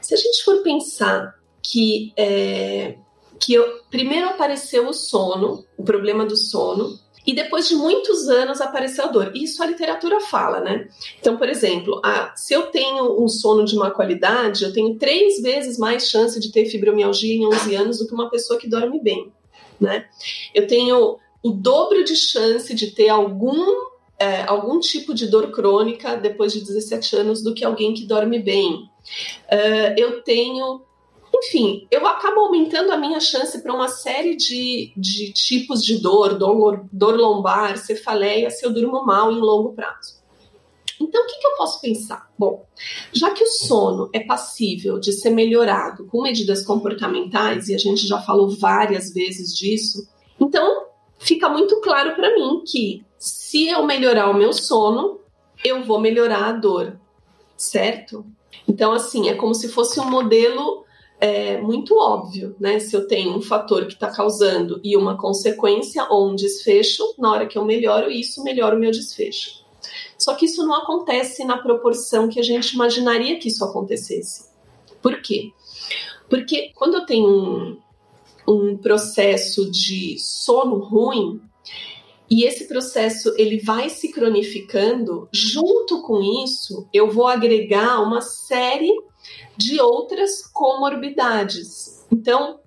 Se 0.00 0.14
a 0.14 0.16
gente 0.16 0.44
for 0.44 0.62
pensar 0.62 1.34
que, 1.62 2.12
é, 2.16 2.96
que 3.38 3.54
eu, 3.54 3.64
primeiro 3.90 4.28
apareceu 4.28 4.88
o 4.88 4.92
sono, 4.92 5.64
o 5.76 5.84
problema 5.84 6.24
do 6.24 6.36
sono, 6.36 6.98
e 7.26 7.34
depois 7.34 7.68
de 7.68 7.74
muitos 7.74 8.28
anos 8.28 8.60
apareceu 8.60 9.04
a 9.04 9.08
dor. 9.08 9.32
Isso 9.34 9.62
a 9.62 9.66
literatura 9.66 10.20
fala, 10.20 10.60
né? 10.60 10.88
Então, 11.20 11.36
por 11.36 11.48
exemplo, 11.48 12.00
a, 12.04 12.34
se 12.34 12.52
eu 12.52 12.66
tenho 12.66 13.22
um 13.22 13.28
sono 13.28 13.64
de 13.64 13.76
má 13.76 13.90
qualidade, 13.90 14.64
eu 14.64 14.72
tenho 14.72 14.96
três 14.96 15.40
vezes 15.40 15.78
mais 15.78 16.08
chance 16.08 16.38
de 16.40 16.50
ter 16.50 16.66
fibromialgia 16.66 17.34
em 17.34 17.46
11 17.46 17.74
anos 17.76 17.98
do 17.98 18.06
que 18.06 18.14
uma 18.14 18.28
pessoa 18.28 18.58
que 18.58 18.68
dorme 18.68 19.00
bem, 19.00 19.32
né? 19.80 20.06
Eu 20.54 20.66
tenho 20.66 21.18
o 21.42 21.50
dobro 21.50 22.04
de 22.04 22.16
chance 22.16 22.74
de 22.74 22.92
ter 22.92 23.08
algum, 23.08 23.66
é, 24.18 24.42
algum 24.42 24.78
tipo 24.78 25.14
de 25.14 25.26
dor 25.26 25.50
crônica 25.50 26.16
depois 26.16 26.52
de 26.52 26.60
17 26.60 27.16
anos 27.16 27.42
do 27.42 27.54
que 27.54 27.64
alguém 27.64 27.94
que 27.94 28.04
dorme 28.04 28.38
bem. 28.38 28.88
Uh, 29.50 29.94
eu 29.96 30.22
tenho 30.22 30.82
enfim, 31.42 31.88
eu 31.90 32.06
acabo 32.06 32.40
aumentando 32.40 32.92
a 32.92 32.96
minha 32.96 33.18
chance 33.18 33.60
para 33.60 33.74
uma 33.74 33.88
série 33.88 34.36
de, 34.36 34.92
de 34.96 35.32
tipos 35.32 35.82
de 35.82 35.98
dor, 35.98 36.38
dor, 36.38 36.86
dor 36.92 37.16
lombar, 37.16 37.76
cefaleia, 37.76 38.48
se 38.50 38.64
eu 38.64 38.72
durmo 38.72 39.04
mal 39.04 39.32
em 39.32 39.40
longo 39.40 39.72
prazo. 39.72 40.22
Então, 41.00 41.24
o 41.24 41.26
que, 41.26 41.40
que, 41.40 41.46
eu 41.46 41.56
posso 41.56 41.80
pensar? 41.80 42.30
Bom, 42.38 42.64
já 43.12 43.32
que 43.32 43.42
o 43.42 43.46
sono 43.46 44.08
é 44.12 44.20
passível 44.20 45.00
de 45.00 45.12
ser 45.12 45.30
melhorado 45.30 46.06
com 46.06 46.22
medidas 46.22 46.64
comportamentais, 46.64 47.68
e 47.68 47.74
a 47.74 47.78
gente 47.78 48.06
já 48.06 48.20
falou 48.22 48.48
várias 48.48 49.12
vezes 49.12 49.56
disso, 49.56 50.08
então 50.40 50.86
fica 51.18 51.48
muito 51.48 51.80
claro 51.80 52.14
para 52.14 52.32
mim 52.34 52.62
que 52.64 53.04
se 53.18 53.68
eu 53.68 53.84
melhorar 53.84 54.30
o 54.30 54.34
meu 54.34 54.52
sono, 54.52 55.20
eu 55.64 55.82
vou 55.84 56.00
melhorar 56.00 56.44
a 56.44 56.52
dor, 56.52 57.00
certo? 57.56 58.24
Então, 58.68 58.92
assim, 58.92 59.28
é 59.28 59.34
como 59.34 59.54
se 59.54 59.68
fosse 59.68 59.98
um 59.98 60.08
modelo 60.08 60.81
é 61.24 61.60
muito 61.60 61.96
óbvio, 61.96 62.56
né? 62.58 62.80
Se 62.80 62.96
eu 62.96 63.06
tenho 63.06 63.36
um 63.36 63.40
fator 63.40 63.86
que 63.86 63.92
está 63.92 64.10
causando 64.10 64.80
e 64.82 64.96
uma 64.96 65.16
consequência 65.16 66.04
ou 66.10 66.28
um 66.28 66.34
desfecho, 66.34 67.14
na 67.16 67.30
hora 67.30 67.46
que 67.46 67.56
eu 67.56 67.64
melhoro 67.64 68.10
isso, 68.10 68.42
melhora 68.42 68.74
o 68.74 68.78
meu 68.78 68.90
desfecho. 68.90 69.62
Só 70.18 70.34
que 70.34 70.46
isso 70.46 70.66
não 70.66 70.74
acontece 70.74 71.44
na 71.44 71.58
proporção 71.58 72.28
que 72.28 72.40
a 72.40 72.42
gente 72.42 72.72
imaginaria 72.72 73.38
que 73.38 73.46
isso 73.46 73.64
acontecesse. 73.64 74.50
Por 75.00 75.22
quê? 75.22 75.52
Porque 76.28 76.72
quando 76.74 76.94
eu 76.94 77.06
tenho 77.06 77.28
um, 77.28 77.78
um 78.48 78.76
processo 78.76 79.70
de 79.70 80.18
sono 80.18 80.78
ruim, 80.78 81.40
e 82.28 82.44
esse 82.44 82.66
processo 82.66 83.32
ele 83.38 83.60
vai 83.60 83.88
se 83.88 84.10
cronificando, 84.10 85.28
junto 85.32 86.02
com 86.02 86.20
isso, 86.44 86.88
eu 86.92 87.08
vou 87.08 87.28
agregar 87.28 88.02
uma 88.02 88.20
série 88.20 88.92
de 89.56 89.80
outras 89.80 90.42
comorbidades. 90.46 92.06
Então, 92.10 92.60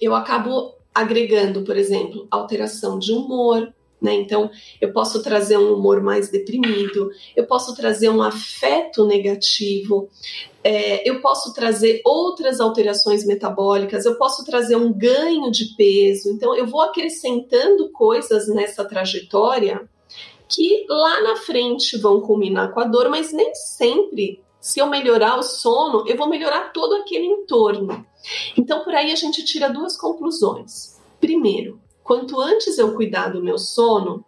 eu 0.00 0.14
acabo 0.14 0.74
agregando, 0.94 1.62
por 1.62 1.76
exemplo, 1.76 2.26
alteração 2.30 2.98
de 2.98 3.12
humor, 3.12 3.72
né? 4.00 4.14
Então, 4.14 4.50
eu 4.80 4.92
posso 4.92 5.22
trazer 5.22 5.58
um 5.58 5.74
humor 5.74 6.00
mais 6.02 6.30
deprimido, 6.30 7.10
eu 7.36 7.46
posso 7.46 7.74
trazer 7.74 8.08
um 8.08 8.22
afeto 8.22 9.04
negativo, 9.04 10.08
é, 10.62 11.08
eu 11.08 11.20
posso 11.20 11.52
trazer 11.52 12.00
outras 12.04 12.60
alterações 12.60 13.26
metabólicas, 13.26 14.04
eu 14.04 14.16
posso 14.16 14.44
trazer 14.44 14.76
um 14.76 14.92
ganho 14.92 15.50
de 15.50 15.74
peso. 15.76 16.30
Então, 16.30 16.54
eu 16.54 16.66
vou 16.66 16.80
acrescentando 16.80 17.90
coisas 17.90 18.48
nessa 18.48 18.84
trajetória 18.84 19.88
que 20.48 20.86
lá 20.88 21.20
na 21.20 21.36
frente 21.36 21.98
vão 21.98 22.20
culminar 22.20 22.72
com 22.72 22.80
a 22.80 22.84
dor, 22.84 23.08
mas 23.10 23.32
nem 23.32 23.54
sempre 23.54 24.40
se 24.60 24.80
eu 24.80 24.86
melhorar 24.86 25.38
o 25.38 25.42
sono, 25.42 26.04
eu 26.06 26.16
vou 26.16 26.28
melhorar 26.28 26.72
todo 26.72 26.94
aquele 26.96 27.26
entorno. 27.26 28.04
Então, 28.56 28.82
por 28.82 28.94
aí 28.94 29.12
a 29.12 29.16
gente 29.16 29.44
tira 29.44 29.68
duas 29.68 29.96
conclusões. 29.96 30.98
Primeiro, 31.20 31.80
quanto 32.02 32.40
antes 32.40 32.78
eu 32.78 32.94
cuidar 32.94 33.28
do 33.28 33.42
meu 33.42 33.58
sono, 33.58 34.24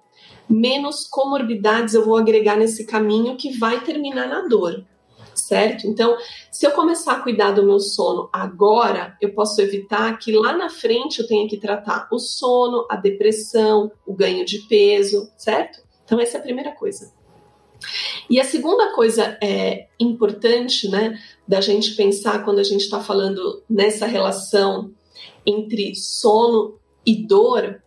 menos 0.49 1.07
comorbidades 1.07 1.95
eu 1.95 2.05
vou 2.05 2.17
agregar 2.17 2.57
nesse 2.57 2.85
caminho 2.85 3.37
que 3.37 3.57
vai 3.57 3.83
terminar 3.83 4.29
na 4.29 4.47
dor, 4.49 4.85
certo? 5.35 5.87
Então, 5.87 6.17
se 6.51 6.67
eu 6.67 6.73
começar 6.73 7.13
a 7.13 7.21
cuidar 7.21 7.53
do 7.53 7.65
meu 7.65 7.79
sono 7.79 8.29
agora, 8.33 9.17
eu 9.21 9.33
posso 9.33 9.61
evitar 9.61 10.19
que 10.19 10.33
lá 10.33 10.53
na 10.53 10.69
frente 10.69 11.21
eu 11.21 11.27
tenha 11.27 11.49
que 11.49 11.57
tratar 11.57 12.09
o 12.11 12.19
sono, 12.19 12.87
a 12.91 12.97
depressão, 12.97 13.91
o 14.07 14.13
ganho 14.13 14.45
de 14.45 14.61
peso, 14.69 15.31
certo? 15.37 15.81
Então, 16.05 16.21
essa 16.21 16.37
é 16.37 16.41
a 16.41 16.43
primeira 16.43 16.73
coisa. 16.73 17.13
E 18.29 18.41
a 18.41 18.45
segunda 18.45 18.93
coisa 18.93 19.39
é 19.43 19.89
importante, 19.99 20.89
né, 20.89 21.19
da 21.47 21.61
gente 21.61 21.95
pensar 21.95 22.45
quando 22.45 22.59
a 22.59 22.65
gente 22.65 22.83
está 22.83 23.01
falando 23.01 23.63
nessa 23.69 24.07
relação 24.07 24.93
entre 25.47 25.95
sono 25.95 26.79
e 27.05 27.27
dor, 27.27 27.83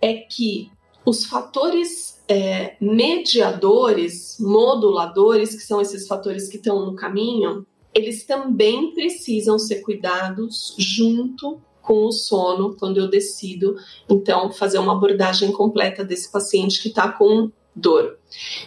é 0.00 0.14
que 0.14 0.70
os 1.04 1.24
fatores 1.24 2.22
é, 2.28 2.76
mediadores, 2.80 4.36
moduladores, 4.38 5.54
que 5.54 5.62
são 5.62 5.80
esses 5.80 6.06
fatores 6.06 6.48
que 6.48 6.56
estão 6.56 6.86
no 6.86 6.94
caminho, 6.94 7.66
eles 7.94 8.24
também 8.24 8.94
precisam 8.94 9.58
ser 9.58 9.80
cuidados 9.82 10.74
junto 10.78 11.60
com 11.82 12.06
o 12.06 12.12
sono 12.12 12.76
quando 12.76 12.98
eu 12.98 13.10
decido, 13.10 13.76
então, 14.08 14.52
fazer 14.52 14.78
uma 14.78 14.92
abordagem 14.92 15.50
completa 15.50 16.04
desse 16.04 16.30
paciente 16.30 16.80
que 16.80 16.88
está 16.88 17.10
com 17.10 17.50
dor. 17.74 18.18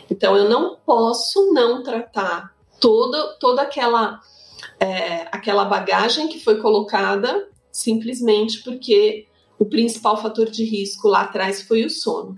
Então, 0.10 0.36
eu 0.36 0.50
não 0.50 0.78
posso 0.86 1.54
não 1.54 1.84
tratar 1.84 2.54
toda, 2.80 3.36
toda 3.40 3.62
aquela, 3.62 4.20
é, 4.80 5.28
aquela 5.32 5.66
bagagem 5.66 6.28
que 6.28 6.44
foi 6.44 6.60
colocada 6.62 7.48
simplesmente 7.72 8.64
porque 8.64 9.28
o 9.60 9.66
principal 9.66 10.18
fator 10.18 10.50
de 10.50 10.64
risco 10.64 11.08
lá 11.08 11.22
atrás 11.22 11.62
foi 11.62 11.84
o 11.86 11.90
sono. 11.90 12.38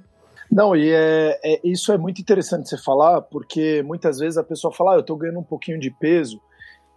Não, 0.52 0.76
e 0.76 0.90
é, 0.90 1.40
é, 1.44 1.60
isso 1.64 1.92
é 1.92 1.98
muito 1.98 2.22
interessante 2.22 2.70
você 2.70 2.78
falar, 2.78 3.22
porque 3.22 3.84
muitas 3.84 4.20
vezes 4.20 4.38
a 4.38 4.44
pessoa 4.44 4.74
fala, 4.74 4.94
ah, 4.94 4.96
eu 4.96 5.02
estou 5.02 5.18
ganhando 5.18 5.40
um 5.40 5.44
pouquinho 5.44 5.80
de 5.80 5.92
peso 5.92 6.40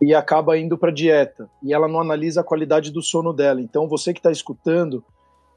e 0.01 0.15
acaba 0.15 0.57
indo 0.57 0.79
para 0.79 0.93
dieta 0.93 1.51
e 1.63 1.75
ela 1.75 1.89
não 1.89 2.01
analisa 2.01 2.41
a 2.41 2.45
qualidade 2.45 2.91
do 2.91 3.03
sono 3.03 3.33
dela. 3.33 3.61
Então, 3.61 3.89
você 3.89 4.13
que 4.13 4.21
está 4.21 4.31
escutando, 4.31 5.05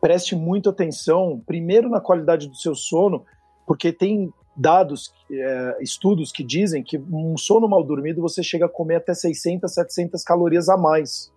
preste 0.02 0.36
muita 0.36 0.72
atenção, 0.72 1.42
primeiro 1.46 1.90
na 1.90 2.02
qualidade 2.02 2.48
do 2.48 2.56
seu 2.56 2.76
sono 2.76 3.24
porque 3.66 3.92
tem 3.92 4.32
dados, 4.56 5.14
é, 5.32 5.78
estudos 5.82 6.32
que 6.32 6.44
dizem 6.44 6.84
que 6.84 6.98
um 6.98 7.38
sono 7.38 7.68
mal 7.68 7.84
dormido 7.84 8.22
você 8.22 8.44
chega 8.44 8.66
a 8.66 8.70
comer 8.70 8.98
até 8.98 9.14
600, 9.14 9.74
700 9.74 10.24
calorias 10.24 10.70
a 10.70 10.78
mais. 10.78 11.32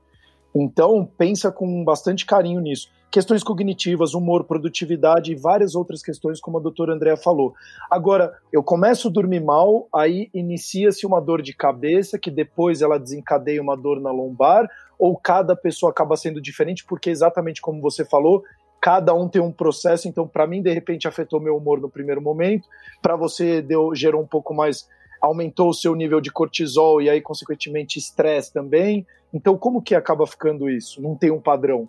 Então, 0.54 1.06
pensa 1.18 1.50
com 1.52 1.84
bastante 1.84 2.24
carinho 2.24 2.60
nisso. 2.60 2.90
Questões 3.10 3.42
cognitivas, 3.42 4.14
humor, 4.14 4.44
produtividade 4.44 5.32
e 5.32 5.34
várias 5.34 5.74
outras 5.74 6.02
questões, 6.02 6.40
como 6.40 6.58
a 6.58 6.60
doutora 6.60 6.94
Andrea 6.94 7.16
falou. 7.16 7.54
Agora, 7.90 8.32
eu 8.52 8.62
começo 8.62 9.08
a 9.08 9.10
dormir 9.10 9.40
mal, 9.40 9.86
aí 9.94 10.28
inicia-se 10.34 11.06
uma 11.06 11.20
dor 11.20 11.40
de 11.40 11.54
cabeça, 11.54 12.18
que 12.18 12.30
depois 12.30 12.82
ela 12.82 12.98
desencadeia 12.98 13.62
uma 13.62 13.76
dor 13.76 14.00
na 14.00 14.10
lombar, 14.10 14.68
ou 14.98 15.16
cada 15.16 15.54
pessoa 15.54 15.90
acaba 15.90 16.16
sendo 16.16 16.40
diferente, 16.40 16.84
porque 16.84 17.10
exatamente 17.10 17.60
como 17.60 17.80
você 17.80 18.04
falou, 18.04 18.42
cada 18.86 19.12
um 19.12 19.28
tem 19.28 19.42
um 19.42 19.50
processo, 19.50 20.06
então 20.06 20.28
para 20.28 20.46
mim 20.46 20.62
de 20.62 20.72
repente 20.72 21.08
afetou 21.08 21.40
meu 21.40 21.56
humor 21.56 21.80
no 21.80 21.90
primeiro 21.90 22.22
momento, 22.22 22.68
para 23.02 23.16
você 23.16 23.60
deu 23.60 23.92
gerou 23.96 24.22
um 24.22 24.26
pouco 24.28 24.54
mais 24.54 24.86
aumentou 25.20 25.70
o 25.70 25.74
seu 25.74 25.92
nível 25.96 26.20
de 26.20 26.30
cortisol 26.30 27.02
e 27.02 27.10
aí 27.10 27.20
consequentemente 27.20 27.98
estresse 27.98 28.52
também. 28.52 29.04
Então 29.34 29.58
como 29.58 29.82
que 29.82 29.92
acaba 29.92 30.24
ficando 30.24 30.70
isso? 30.70 31.02
Não 31.02 31.16
tem 31.16 31.32
um 31.32 31.40
padrão? 31.40 31.88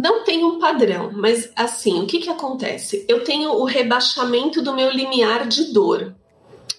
Não 0.00 0.22
tem 0.22 0.44
um 0.44 0.60
padrão, 0.60 1.10
mas 1.12 1.50
assim, 1.56 2.00
o 2.00 2.06
que 2.06 2.20
que 2.20 2.30
acontece? 2.30 3.04
Eu 3.08 3.24
tenho 3.24 3.50
o 3.50 3.64
rebaixamento 3.64 4.62
do 4.62 4.72
meu 4.72 4.92
limiar 4.92 5.48
de 5.48 5.72
dor. 5.72 6.14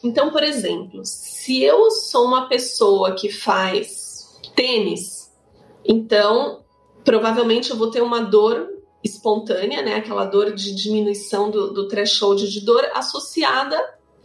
Então, 0.01 0.31
por 0.31 0.43
exemplo, 0.43 1.01
se 1.03 1.61
eu 1.61 1.91
sou 1.91 2.25
uma 2.25 2.47
pessoa 2.47 3.15
que 3.15 3.29
faz 3.29 4.39
tênis, 4.55 5.29
então 5.83 6.63
provavelmente 7.03 7.69
eu 7.69 7.75
vou 7.75 7.91
ter 7.91 8.01
uma 8.01 8.21
dor 8.21 8.76
espontânea, 9.03 9.81
né? 9.81 9.95
Aquela 9.95 10.25
dor 10.25 10.53
de 10.53 10.73
diminuição 10.75 11.49
do, 11.49 11.73
do 11.73 11.87
threshold 11.87 12.47
de 12.47 12.61
dor 12.61 12.83
associada 12.93 13.77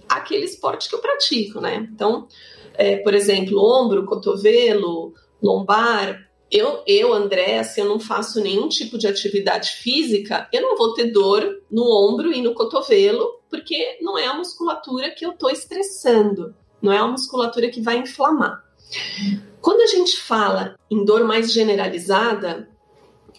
àquele 0.08 0.44
esporte 0.44 0.88
que 0.88 0.94
eu 0.94 1.00
pratico, 1.00 1.60
né? 1.60 1.88
Então, 1.92 2.26
é, 2.74 2.96
por 2.96 3.14
exemplo, 3.14 3.58
ombro, 3.58 4.04
cotovelo, 4.04 5.14
lombar. 5.42 6.28
Eu, 6.50 6.82
eu, 6.86 7.14
André, 7.14 7.62
se 7.62 7.80
eu 7.80 7.86
não 7.86 7.98
faço 7.98 8.40
nenhum 8.40 8.68
tipo 8.68 8.98
de 8.98 9.06
atividade 9.06 9.70
física, 9.70 10.48
eu 10.52 10.60
não 10.60 10.76
vou 10.76 10.92
ter 10.92 11.10
dor 11.10 11.62
no 11.70 11.84
ombro 11.84 12.32
e 12.32 12.42
no 12.42 12.54
cotovelo, 12.54 13.40
porque 13.48 13.98
não 14.02 14.18
é 14.18 14.26
a 14.26 14.34
musculatura 14.34 15.10
que 15.10 15.24
eu 15.24 15.30
estou 15.30 15.50
estressando, 15.50 16.54
não 16.80 16.92
é 16.92 16.98
a 16.98 17.06
musculatura 17.06 17.70
que 17.70 17.80
vai 17.80 17.98
inflamar. 17.98 18.62
Quando 19.62 19.80
a 19.80 19.86
gente 19.86 20.18
fala 20.18 20.74
em 20.90 21.04
dor 21.04 21.24
mais 21.24 21.52
generalizada, 21.52 22.68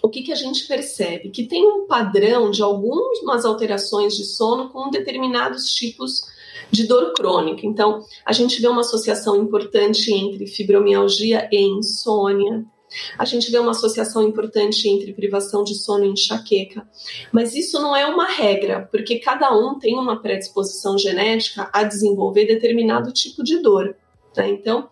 o 0.04 0.10
que, 0.10 0.22
que 0.22 0.34
a 0.34 0.36
gente 0.36 0.68
percebe? 0.68 1.30
Que 1.30 1.48
tem 1.48 1.66
um 1.66 1.88
padrão 1.88 2.52
de 2.52 2.62
algumas 2.62 3.46
alterações 3.46 4.18
de 4.18 4.26
sono 4.26 4.70
com 4.70 4.90
determinados 4.90 5.74
tipos 5.74 6.26
de 6.70 6.86
dor 6.86 7.14
crônica. 7.14 7.66
Então, 7.66 8.04
a 8.26 8.34
gente 8.34 8.62
vê 8.62 8.68
uma 8.68 8.82
associação 8.82 9.42
importante 9.42 10.14
entre 10.14 10.46
fibromialgia 10.46 11.48
e 11.50 11.62
insônia. 11.62 12.66
A 13.18 13.24
gente 13.24 13.50
vê 13.50 13.58
uma 13.58 13.72
associação 13.72 14.28
importante 14.28 14.90
entre 14.90 15.14
privação 15.14 15.64
de 15.64 15.74
sono 15.74 16.04
e 16.04 16.10
enxaqueca, 16.10 16.86
mas 17.32 17.56
isso 17.56 17.82
não 17.82 17.96
é 17.96 18.06
uma 18.06 18.28
regra, 18.28 18.88
porque 18.92 19.20
cada 19.20 19.56
um 19.58 19.80
tem 19.80 19.98
uma 19.98 20.22
predisposição 20.22 20.98
genética 20.98 21.70
a 21.74 21.84
desenvolver 21.84 22.46
determinado 22.46 23.14
tipo 23.14 23.42
de 23.42 23.60
dor. 23.62 23.96
Né? 24.36 24.50
Então, 24.50 24.90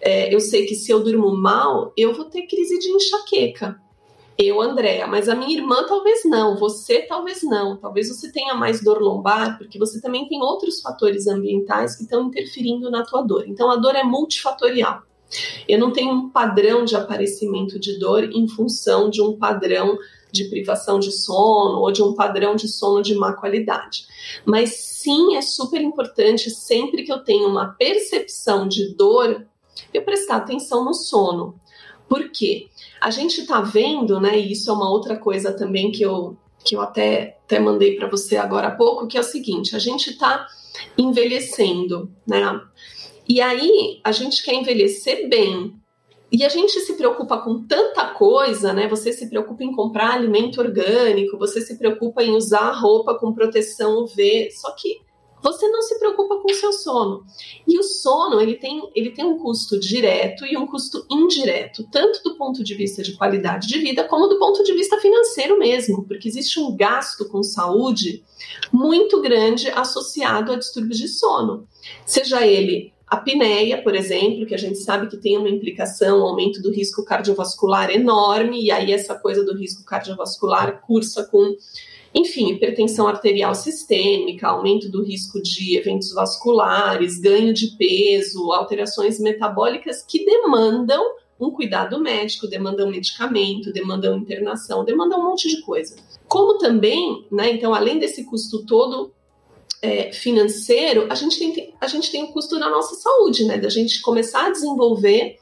é, 0.00 0.32
eu 0.32 0.38
sei 0.38 0.66
que 0.66 0.76
se 0.76 0.92
eu 0.92 1.02
durmo 1.02 1.36
mal, 1.36 1.92
eu 1.96 2.14
vou 2.14 2.26
ter 2.26 2.42
crise 2.46 2.78
de 2.78 2.90
enxaqueca. 2.90 3.82
Eu, 4.38 4.60
Andréa, 4.60 5.06
mas 5.06 5.28
a 5.28 5.34
minha 5.34 5.56
irmã 5.56 5.84
talvez 5.86 6.24
não, 6.24 6.56
você 6.56 7.02
talvez 7.02 7.42
não. 7.42 7.76
Talvez 7.76 8.08
você 8.08 8.32
tenha 8.32 8.54
mais 8.54 8.82
dor 8.82 9.00
lombar, 9.00 9.58
porque 9.58 9.78
você 9.78 10.00
também 10.00 10.26
tem 10.26 10.40
outros 10.40 10.80
fatores 10.80 11.26
ambientais 11.26 11.96
que 11.96 12.04
estão 12.04 12.28
interferindo 12.28 12.90
na 12.90 13.04
tua 13.04 13.22
dor. 13.22 13.44
Então, 13.46 13.70
a 13.70 13.76
dor 13.76 13.94
é 13.94 14.02
multifatorial. 14.02 15.02
Eu 15.68 15.78
não 15.78 15.92
tenho 15.92 16.12
um 16.12 16.28
padrão 16.30 16.84
de 16.84 16.96
aparecimento 16.96 17.78
de 17.78 17.98
dor 17.98 18.24
em 18.24 18.48
função 18.48 19.08
de 19.08 19.22
um 19.22 19.36
padrão 19.36 19.98
de 20.30 20.44
privação 20.44 20.98
de 20.98 21.12
sono 21.12 21.78
ou 21.78 21.92
de 21.92 22.02
um 22.02 22.14
padrão 22.14 22.56
de 22.56 22.66
sono 22.66 23.02
de 23.02 23.14
má 23.14 23.34
qualidade. 23.34 24.06
Mas 24.46 24.74
sim, 24.74 25.36
é 25.36 25.42
super 25.42 25.80
importante 25.80 26.50
sempre 26.50 27.02
que 27.02 27.12
eu 27.12 27.22
tenho 27.22 27.48
uma 27.48 27.68
percepção 27.74 28.66
de 28.66 28.94
dor, 28.94 29.46
eu 29.92 30.02
prestar 30.02 30.36
atenção 30.36 30.84
no 30.84 30.94
sono. 30.94 31.60
Por 32.08 32.30
quê? 32.30 32.68
A 33.02 33.10
gente 33.10 33.40
está 33.40 33.60
vendo, 33.60 34.20
né, 34.20 34.38
e 34.38 34.52
isso 34.52 34.70
é 34.70 34.72
uma 34.72 34.88
outra 34.88 35.16
coisa 35.16 35.52
também 35.52 35.90
que 35.90 36.02
eu, 36.02 36.36
que 36.64 36.76
eu 36.76 36.80
até, 36.80 37.38
até 37.44 37.58
mandei 37.58 37.96
para 37.96 38.08
você 38.08 38.36
agora 38.36 38.68
há 38.68 38.76
pouco, 38.76 39.08
que 39.08 39.18
é 39.18 39.20
o 39.20 39.24
seguinte: 39.24 39.74
a 39.74 39.78
gente 39.80 40.10
está 40.10 40.46
envelhecendo, 40.96 42.10
né? 42.24 42.60
E 43.28 43.40
aí 43.40 44.00
a 44.04 44.12
gente 44.12 44.44
quer 44.44 44.54
envelhecer 44.54 45.28
bem. 45.28 45.74
E 46.30 46.44
a 46.44 46.48
gente 46.48 46.78
se 46.80 46.94
preocupa 46.94 47.38
com 47.38 47.66
tanta 47.66 48.06
coisa, 48.06 48.72
né? 48.72 48.88
Você 48.88 49.12
se 49.12 49.28
preocupa 49.28 49.64
em 49.64 49.72
comprar 49.72 50.14
alimento 50.14 50.60
orgânico, 50.60 51.36
você 51.36 51.60
se 51.60 51.76
preocupa 51.76 52.22
em 52.22 52.34
usar 52.34 52.70
roupa 52.70 53.18
com 53.18 53.34
proteção 53.34 54.04
UV, 54.04 54.48
só 54.52 54.70
que 54.70 55.00
você 55.42 55.68
não 55.68 55.82
se 55.82 55.98
preocupa 55.98 56.36
com 56.36 56.50
o 56.50 56.54
seu 56.54 56.72
sono. 56.72 57.24
E 57.66 57.78
o 57.78 57.82
sono, 57.82 58.40
ele 58.40 58.54
tem, 58.54 58.88
ele 58.94 59.10
tem 59.10 59.24
um 59.24 59.38
custo 59.38 59.78
direto 59.78 60.46
e 60.46 60.56
um 60.56 60.66
custo 60.66 61.04
indireto, 61.10 61.86
tanto 61.90 62.22
do 62.22 62.36
ponto 62.36 62.62
de 62.62 62.74
vista 62.74 63.02
de 63.02 63.12
qualidade 63.14 63.66
de 63.66 63.78
vida, 63.78 64.04
como 64.04 64.28
do 64.28 64.38
ponto 64.38 64.62
de 64.62 64.72
vista 64.72 64.98
financeiro 64.98 65.58
mesmo, 65.58 66.04
porque 66.04 66.28
existe 66.28 66.60
um 66.60 66.74
gasto 66.76 67.28
com 67.28 67.42
saúde 67.42 68.22
muito 68.72 69.20
grande 69.20 69.68
associado 69.70 70.52
a 70.52 70.56
distúrbios 70.56 70.98
de 70.98 71.08
sono. 71.08 71.66
Seja 72.06 72.46
ele 72.46 72.92
a 73.12 73.16
apneia, 73.16 73.82
por 73.82 73.94
exemplo, 73.94 74.46
que 74.46 74.54
a 74.54 74.58
gente 74.58 74.78
sabe 74.78 75.06
que 75.06 75.18
tem 75.18 75.36
uma 75.36 75.50
implicação, 75.50 76.20
um 76.20 76.26
aumento 76.26 76.62
do 76.62 76.70
risco 76.70 77.04
cardiovascular 77.04 77.90
enorme, 77.90 78.64
e 78.64 78.70
aí 78.70 78.90
essa 78.90 79.14
coisa 79.14 79.44
do 79.44 79.54
risco 79.54 79.84
cardiovascular 79.84 80.80
cursa 80.80 81.24
com 81.24 81.54
enfim, 82.14 82.52
hipertensão 82.52 83.08
arterial 83.08 83.54
sistêmica, 83.54 84.48
aumento 84.48 84.90
do 84.90 85.02
risco 85.02 85.42
de 85.42 85.78
eventos 85.78 86.12
vasculares, 86.12 87.18
ganho 87.18 87.54
de 87.54 87.68
peso, 87.78 88.52
alterações 88.52 89.18
metabólicas 89.18 90.02
que 90.02 90.24
demandam 90.24 91.02
um 91.40 91.50
cuidado 91.50 91.98
médico, 92.00 92.46
demandam 92.46 92.90
medicamento, 92.90 93.72
demandam 93.72 94.18
internação, 94.18 94.84
demandam 94.84 95.20
um 95.20 95.30
monte 95.30 95.48
de 95.48 95.62
coisa. 95.62 95.96
Como 96.28 96.58
também, 96.58 97.26
né, 97.32 97.50
então, 97.50 97.74
além 97.74 97.98
desse 97.98 98.24
custo 98.24 98.64
todo 98.64 99.12
é, 99.80 100.12
financeiro, 100.12 101.06
a 101.10 101.14
gente, 101.14 101.38
tem, 101.38 101.74
a 101.80 101.86
gente 101.86 102.12
tem 102.12 102.22
o 102.24 102.28
custo 102.28 102.58
da 102.60 102.68
nossa 102.68 102.94
saúde, 102.94 103.44
né, 103.44 103.58
da 103.58 103.68
gente 103.68 104.00
começar 104.02 104.46
a 104.46 104.50
desenvolver 104.50 105.38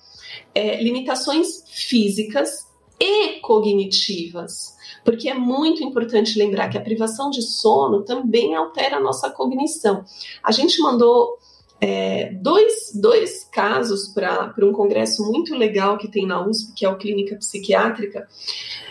é, 0.55 0.83
limitações 0.83 1.65
físicas 1.69 2.70
e 3.01 3.41
cognitivas 3.41 4.79
porque 5.05 5.29
é 5.29 5.35
muito 5.35 5.83
importante 5.83 6.39
lembrar 6.39 6.69
que 6.69 6.79
a 6.79 6.83
privação 6.83 7.31
de 7.31 7.43
sono 7.43 8.03
também 8.03 8.55
altera 8.55 8.97
a 8.97 9.01
nossa 9.01 9.31
cognição. 9.31 10.05
A 10.43 10.53
gente 10.53 10.81
mandou 10.81 11.39
é, 11.81 12.33
dois, 12.35 12.93
dois 12.95 13.45
casos 13.45 14.09
para 14.09 14.55
um 14.63 14.73
congresso 14.73 15.25
muito 15.25 15.55
legal 15.55 15.97
que 15.97 16.09
tem 16.09 16.27
na 16.27 16.47
USP, 16.47 16.75
que 16.75 16.85
é 16.85 16.89
o 16.89 16.99
Clínica 16.99 17.37
Psiquiátrica, 17.37 18.29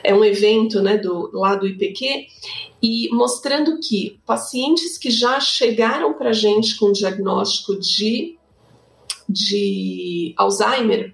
é 0.03 0.13
um 0.13 0.25
evento 0.25 0.81
né, 0.81 0.97
do, 0.97 1.29
lá 1.33 1.55
do 1.55 1.67
IPQ, 1.67 2.25
e 2.81 3.09
mostrando 3.11 3.79
que 3.79 4.19
pacientes 4.25 4.97
que 4.97 5.11
já 5.11 5.39
chegaram 5.39 6.13
para 6.13 6.29
a 6.29 6.33
gente 6.33 6.77
com 6.77 6.91
diagnóstico 6.91 7.77
de, 7.77 8.37
de 9.27 10.33
Alzheimer, 10.35 11.13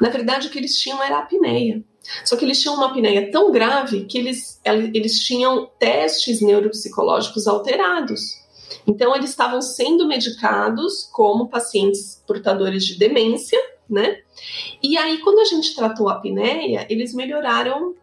na 0.00 0.10
verdade 0.10 0.48
o 0.48 0.50
que 0.50 0.58
eles 0.58 0.78
tinham 0.78 1.02
era 1.02 1.20
apneia. 1.20 1.82
Só 2.24 2.36
que 2.36 2.44
eles 2.44 2.60
tinham 2.60 2.76
uma 2.76 2.86
apneia 2.86 3.30
tão 3.30 3.50
grave 3.50 4.04
que 4.04 4.18
eles, 4.18 4.60
eles 4.64 5.20
tinham 5.20 5.70
testes 5.78 6.40
neuropsicológicos 6.40 7.46
alterados. 7.46 8.42
Então, 8.86 9.14
eles 9.14 9.30
estavam 9.30 9.62
sendo 9.62 10.06
medicados 10.06 11.08
como 11.12 11.48
pacientes 11.48 12.22
portadores 12.26 12.84
de 12.84 12.98
demência, 12.98 13.58
né? 13.88 14.18
E 14.82 14.96
aí, 14.96 15.18
quando 15.18 15.40
a 15.40 15.44
gente 15.44 15.74
tratou 15.74 16.08
a 16.08 16.14
apneia, 16.14 16.86
eles 16.90 17.14
melhoraram, 17.14 17.94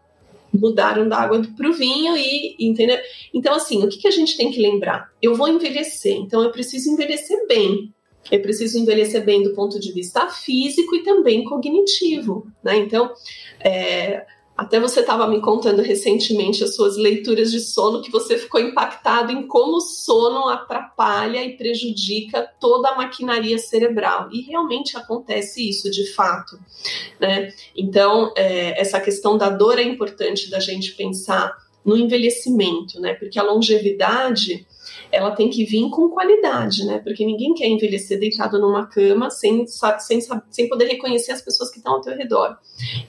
mudaram 0.52 1.08
da 1.08 1.18
água 1.18 1.42
para 1.56 1.68
o 1.68 1.72
vinho 1.72 2.16
e, 2.16 2.56
entendeu? 2.58 2.98
Então, 3.32 3.54
assim, 3.54 3.84
o 3.84 3.88
que, 3.88 3.98
que 3.98 4.08
a 4.08 4.12
gente 4.12 4.36
tem 4.36 4.50
que 4.50 4.60
lembrar? 4.60 5.10
Eu 5.20 5.34
vou 5.34 5.48
envelhecer, 5.48 6.16
então 6.16 6.42
eu 6.42 6.50
preciso 6.50 6.90
envelhecer 6.90 7.46
bem. 7.46 7.92
Eu 8.30 8.40
preciso 8.40 8.78
envelhecer 8.78 9.24
bem 9.24 9.42
do 9.42 9.54
ponto 9.54 9.78
de 9.78 9.92
vista 9.92 10.28
físico 10.28 10.94
e 10.96 11.02
também 11.02 11.44
cognitivo, 11.44 12.46
né? 12.62 12.76
Então, 12.76 13.12
é, 13.60 14.24
até 14.56 14.78
você 14.78 15.00
estava 15.00 15.26
me 15.26 15.40
contando 15.40 15.82
recentemente 15.82 16.62
as 16.62 16.76
suas 16.76 16.96
leituras 16.96 17.50
de 17.50 17.58
sono, 17.58 18.02
que 18.02 18.10
você 18.10 18.36
ficou 18.36 18.60
impactado 18.60 19.32
em 19.32 19.46
como 19.46 19.78
o 19.78 19.80
sono 19.80 20.48
atrapalha 20.48 21.42
e 21.42 21.56
prejudica 21.56 22.48
toda 22.60 22.90
a 22.90 22.96
maquinaria 22.96 23.58
cerebral. 23.58 24.28
E 24.30 24.42
realmente 24.42 24.96
acontece 24.96 25.68
isso, 25.68 25.90
de 25.90 26.12
fato. 26.12 26.58
Né? 27.18 27.52
Então, 27.74 28.32
é, 28.36 28.80
essa 28.80 29.00
questão 29.00 29.38
da 29.38 29.48
dor 29.48 29.78
é 29.78 29.82
importante 29.82 30.50
da 30.50 30.60
gente 30.60 30.94
pensar 30.94 31.56
no 31.84 31.96
envelhecimento, 31.96 33.00
né? 33.00 33.14
Porque 33.14 33.38
a 33.38 33.42
longevidade 33.42 34.64
ela 35.12 35.32
tem 35.32 35.50
que 35.50 35.64
vir 35.64 35.90
com 35.90 36.08
qualidade, 36.08 36.86
né? 36.86 36.98
Porque 36.98 37.24
ninguém 37.24 37.52
quer 37.52 37.68
envelhecer 37.68 38.18
deitado 38.18 38.58
numa 38.58 38.86
cama 38.86 39.28
sem, 39.28 39.66
sem, 39.66 40.20
sem 40.50 40.68
poder 40.70 40.86
reconhecer 40.86 41.32
as 41.32 41.42
pessoas 41.42 41.70
que 41.70 41.76
estão 41.76 41.94
ao 41.94 42.00
teu 42.00 42.16
redor. 42.16 42.56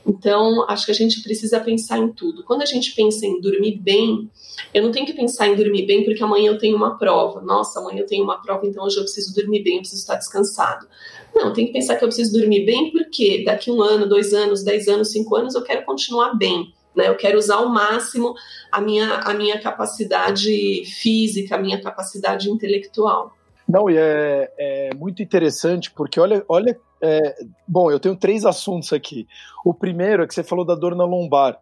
Então, 0.05 0.65
acho 0.69 0.85
que 0.85 0.91
a 0.91 0.95
gente 0.95 1.23
precisa 1.23 1.61
pensar 1.61 1.97
em 1.97 2.11
tudo. 2.11 2.43
Quando 2.43 2.61
a 2.61 2.65
gente 2.65 2.93
pensa 2.93 3.25
em 3.25 3.39
dormir 3.39 3.79
bem, 3.79 4.29
eu 4.73 4.83
não 4.83 4.91
tenho 4.91 5.05
que 5.05 5.13
pensar 5.13 5.47
em 5.47 5.55
dormir 5.55 5.85
bem 5.85 6.03
porque 6.03 6.21
amanhã 6.21 6.51
eu 6.51 6.57
tenho 6.57 6.75
uma 6.75 6.97
prova. 6.97 7.41
Nossa, 7.41 7.79
amanhã 7.79 8.01
eu 8.01 8.05
tenho 8.05 8.25
uma 8.25 8.41
prova, 8.41 8.67
então 8.67 8.83
hoje 8.83 8.97
eu 8.97 9.03
preciso 9.03 9.33
dormir 9.33 9.63
bem, 9.63 9.75
eu 9.75 9.79
preciso 9.79 10.01
estar 10.01 10.15
descansado. 10.15 10.85
Não, 11.33 11.53
tem 11.53 11.67
que 11.67 11.73
pensar 11.73 11.95
que 11.95 12.03
eu 12.03 12.09
preciso 12.09 12.37
dormir 12.37 12.65
bem 12.65 12.91
porque 12.91 13.43
daqui 13.45 13.71
um 13.71 13.81
ano, 13.81 14.07
dois 14.07 14.33
anos, 14.33 14.61
dez 14.61 14.89
anos, 14.89 15.11
cinco 15.11 15.35
anos 15.37 15.55
eu 15.55 15.63
quero 15.63 15.85
continuar 15.85 16.35
bem. 16.35 16.73
Né? 16.95 17.07
Eu 17.07 17.15
quero 17.15 17.37
usar 17.37 17.55
ao 17.55 17.69
máximo 17.69 18.33
a 18.71 18.79
minha, 18.79 19.15
a 19.15 19.33
minha 19.33 19.59
capacidade 19.59 20.83
física, 20.85 21.55
a 21.55 21.59
minha 21.59 21.81
capacidade 21.81 22.49
intelectual. 22.49 23.35
Não, 23.67 23.89
e 23.89 23.97
é, 23.97 24.51
é 24.57 24.89
muito 24.95 25.23
interessante 25.23 25.91
porque 25.91 26.19
olha, 26.19 26.43
olha 26.47 26.77
é, 27.01 27.35
bom, 27.67 27.91
eu 27.91 27.99
tenho 27.99 28.15
três 28.15 28.45
assuntos 28.45 28.93
aqui. 28.93 29.27
O 29.65 29.73
primeiro 29.73 30.23
é 30.23 30.27
que 30.27 30.33
você 30.33 30.43
falou 30.43 30.63
da 30.63 30.75
dor 30.75 30.95
na 30.95 31.05
lombar. 31.05 31.59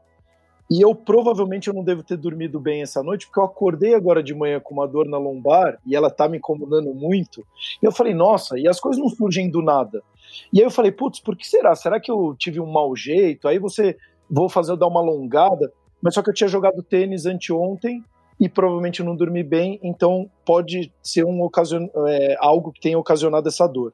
E 0.69 0.79
eu 0.79 0.95
provavelmente 0.95 1.67
eu 1.67 1.73
não 1.73 1.83
devo 1.83 2.01
ter 2.01 2.15
dormido 2.15 2.57
bem 2.57 2.81
essa 2.81 3.03
noite, 3.03 3.25
porque 3.25 3.41
eu 3.41 3.43
acordei 3.43 3.93
agora 3.93 4.23
de 4.23 4.33
manhã 4.33 4.57
com 4.59 4.73
uma 4.73 4.87
dor 4.87 5.05
na 5.05 5.17
lombar 5.17 5.77
e 5.85 5.95
ela 5.95 6.09
tá 6.09 6.29
me 6.29 6.37
incomodando 6.37 6.93
muito. 6.93 7.45
E 7.81 7.85
eu 7.85 7.91
falei, 7.91 8.13
nossa, 8.13 8.57
e 8.57 8.67
as 8.69 8.79
coisas 8.79 9.01
não 9.01 9.09
surgem 9.09 9.49
do 9.49 9.61
nada. 9.61 10.01
E 10.53 10.59
aí 10.59 10.65
eu 10.65 10.71
falei, 10.71 10.93
putz, 10.93 11.19
por 11.19 11.35
que 11.35 11.45
será? 11.45 11.75
Será 11.75 11.99
que 11.99 12.09
eu 12.09 12.33
tive 12.37 12.61
um 12.61 12.71
mau 12.71 12.95
jeito? 12.95 13.49
Aí 13.49 13.59
você 13.59 13.97
vou 14.31 14.47
fazer 14.47 14.77
dar 14.77 14.87
uma 14.87 15.01
alongada, 15.01 15.71
mas 16.01 16.13
só 16.13 16.23
que 16.23 16.29
eu 16.29 16.33
tinha 16.33 16.47
jogado 16.47 16.81
tênis 16.81 17.25
anteontem 17.25 18.03
e 18.39 18.49
provavelmente 18.49 19.03
não 19.03 19.15
dormi 19.15 19.43
bem, 19.43 19.79
então 19.83 20.29
pode 20.45 20.91
ser 21.03 21.25
um 21.25 21.43
ocasion... 21.43 21.87
É, 22.07 22.37
algo 22.39 22.71
que 22.71 22.81
tenha 22.81 22.97
ocasionado 22.97 23.47
essa 23.47 23.67
dor. 23.67 23.93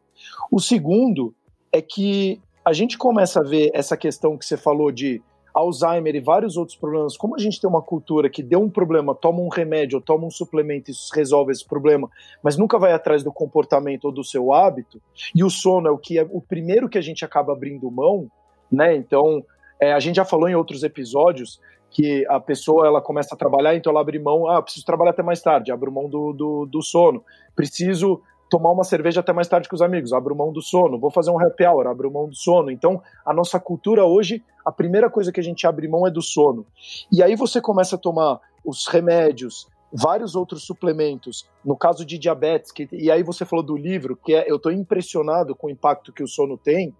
O 0.52 0.60
segundo 0.60 1.34
é 1.73 1.82
que 1.82 2.39
a 2.63 2.71
gente 2.71 2.97
começa 2.97 3.41
a 3.41 3.43
ver 3.43 3.71
essa 3.73 3.97
questão 3.97 4.38
que 4.38 4.45
você 4.45 4.56
falou 4.56 4.91
de 4.91 5.21
Alzheimer 5.54 6.15
e 6.15 6.19
vários 6.19 6.56
outros 6.56 6.78
problemas, 6.78 7.17
como 7.17 7.36
a 7.36 7.39
gente 7.39 7.60
tem 7.60 7.67
uma 7.67 7.82
cultura 7.82 8.30
que 8.30 8.43
deu 8.43 8.62
um 8.62 8.69
problema, 8.69 9.15
toma 9.15 9.39
um 9.39 9.47
remédio, 9.47 10.00
toma 10.00 10.28
um 10.28 10.30
suplemento 10.30 10.91
e 10.91 10.93
resolve 11.15 11.52
esse 11.52 11.65
problema, 11.65 12.08
mas 12.43 12.58
nunca 12.58 12.78
vai 12.78 12.93
atrás 12.93 13.23
do 13.23 13.34
comportamento 13.34 14.06
ou 14.06 14.12
do 14.12 14.23
seu 14.23 14.54
hábito, 14.54 15.02
e 15.34 15.43
o 15.43 15.50
sono 15.50 15.88
é 15.88 15.91
o 15.91 15.97
que 15.97 16.19
é 16.19 16.28
o 16.30 16.39
primeiro 16.39 16.88
que 16.88 16.97
a 16.97 17.02
gente 17.02 17.26
acaba 17.26 17.54
abrindo 17.54 17.89
mão, 17.89 18.30
né? 18.71 18.95
Então, 18.95 19.43
é, 19.79 19.93
a 19.93 19.99
gente 19.99 20.15
já 20.15 20.25
falou 20.25 20.47
em 20.49 20.55
outros 20.55 20.83
episódios 20.83 21.59
que 21.89 22.25
a 22.27 22.39
pessoa 22.39 22.85
ela 22.85 23.01
começa 23.01 23.33
a 23.33 23.37
trabalhar, 23.37 23.75
então 23.75 23.91
ela 23.91 24.01
abre 24.01 24.19
mão, 24.19 24.47
ah, 24.47 24.61
preciso 24.61 24.85
trabalhar 24.85 25.11
até 25.11 25.23
mais 25.23 25.41
tarde, 25.41 25.71
abro 25.71 25.91
mão 25.91 26.09
do, 26.09 26.33
do, 26.33 26.65
do 26.65 26.81
sono, 26.81 27.23
preciso 27.55 28.21
tomar 28.49 28.71
uma 28.71 28.83
cerveja 28.83 29.19
até 29.19 29.33
mais 29.33 29.47
tarde 29.47 29.67
com 29.67 29.75
os 29.75 29.81
amigos, 29.81 30.13
abro 30.13 30.35
mão 30.35 30.51
do 30.51 30.61
sono, 30.61 30.99
vou 30.99 31.11
fazer 31.11 31.31
um 31.31 31.39
happy 31.39 31.65
hour, 31.65 31.87
abro 31.87 32.11
mão 32.11 32.27
do 32.27 32.35
sono. 32.35 32.71
Então, 32.71 33.01
a 33.25 33.33
nossa 33.33 33.59
cultura 33.59 34.05
hoje, 34.05 34.43
a 34.65 34.71
primeira 34.71 35.09
coisa 35.09 35.31
que 35.31 35.39
a 35.39 35.43
gente 35.43 35.67
abre 35.67 35.87
mão 35.87 36.07
é 36.07 36.11
do 36.11 36.21
sono. 36.21 36.65
E 37.11 37.21
aí 37.21 37.35
você 37.35 37.59
começa 37.59 37.95
a 37.95 37.99
tomar 37.99 38.39
os 38.63 38.87
remédios, 38.87 39.67
vários 39.91 40.35
outros 40.35 40.65
suplementos, 40.65 41.47
no 41.63 41.75
caso 41.75 42.05
de 42.05 42.17
diabetes, 42.17 42.71
que, 42.71 42.87
e 42.91 43.11
aí 43.11 43.23
você 43.23 43.45
falou 43.45 43.63
do 43.63 43.75
livro, 43.75 44.15
que 44.15 44.33
é, 44.33 44.49
eu 44.49 44.57
estou 44.57 44.71
impressionado 44.71 45.55
com 45.55 45.67
o 45.67 45.69
impacto 45.69 46.13
que 46.13 46.23
o 46.23 46.27
sono 46.27 46.57
tem, 46.57 46.93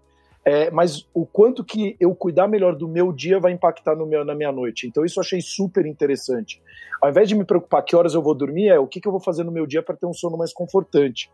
é, 0.48 0.72
mas 0.72 1.06
o 1.14 1.26
quanto 1.26 1.62
que 1.62 1.98
eu 2.00 2.16
cuidar 2.16 2.48
melhor 2.48 2.74
do 2.74 2.88
meu 2.88 3.12
dia 3.12 3.38
vai 3.38 3.52
impactar 3.52 3.98
no 3.98 4.06
meu, 4.06 4.24
na 4.24 4.34
minha 4.34 4.50
noite. 4.50 4.88
Então 4.88 5.04
isso 5.04 5.20
eu 5.20 5.22
achei 5.22 5.42
super 5.42 5.86
interessante. 5.86 6.62
Ao 7.02 7.10
invés 7.10 7.28
de 7.28 7.36
me 7.36 7.44
preocupar 7.44 7.84
que 7.84 7.94
horas 7.94 8.14
eu 8.14 8.22
vou 8.22 8.34
dormir, 8.34 8.70
é 8.70 8.80
o 8.80 8.88
que, 8.88 9.02
que 9.02 9.10
eu 9.10 9.12
vou 9.12 9.20
fazer 9.20 9.44
no 9.44 9.52
meu 9.52 9.68
dia 9.68 9.84
para 9.84 9.98
ter 9.98 10.06
um 10.06 10.14
sono 10.14 10.38
mais 10.38 10.54
confortante. 10.54 11.30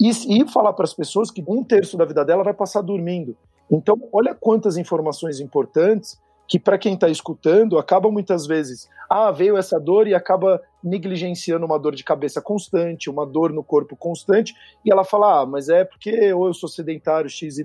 E, 0.00 0.10
e 0.10 0.48
falar 0.48 0.74
para 0.74 0.84
as 0.84 0.94
pessoas 0.94 1.28
que 1.28 1.42
um 1.48 1.64
terço 1.64 1.96
da 1.96 2.04
vida 2.04 2.24
dela 2.24 2.44
vai 2.44 2.54
passar 2.54 2.82
dormindo. 2.82 3.36
Então, 3.68 3.98
olha 4.12 4.32
quantas 4.32 4.76
informações 4.76 5.40
importantes 5.40 6.16
que 6.46 6.60
para 6.60 6.78
quem 6.78 6.94
está 6.94 7.08
escutando 7.08 7.76
acaba 7.80 8.08
muitas 8.12 8.46
vezes, 8.46 8.88
ah, 9.10 9.32
veio 9.32 9.56
essa 9.56 9.80
dor 9.80 10.06
e 10.06 10.14
acaba 10.14 10.62
negligenciando 10.84 11.66
uma 11.66 11.80
dor 11.80 11.96
de 11.96 12.04
cabeça 12.04 12.40
constante, 12.40 13.10
uma 13.10 13.26
dor 13.26 13.52
no 13.52 13.64
corpo 13.64 13.96
constante, 13.96 14.54
e 14.84 14.92
ela 14.92 15.04
fala, 15.04 15.40
ah, 15.40 15.46
mas 15.46 15.68
é 15.68 15.84
porque 15.84 16.32
ou 16.32 16.46
eu 16.46 16.54
sou 16.54 16.68
sedentário 16.68 17.28
XYZ, 17.28 17.64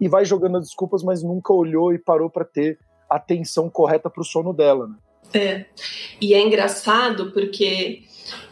e 0.00 0.08
vai 0.08 0.24
jogando 0.24 0.58
as 0.58 0.66
desculpas, 0.66 1.02
mas 1.02 1.22
nunca 1.22 1.52
olhou 1.52 1.92
e 1.92 1.98
parou 1.98 2.30
para 2.30 2.44
ter 2.44 2.78
atenção 3.08 3.70
correta 3.70 4.10
para 4.10 4.20
o 4.20 4.24
sono 4.24 4.52
dela. 4.52 4.88
Né? 4.88 4.96
É, 5.34 5.66
e 6.20 6.34
é 6.34 6.40
engraçado 6.40 7.32
porque 7.32 8.02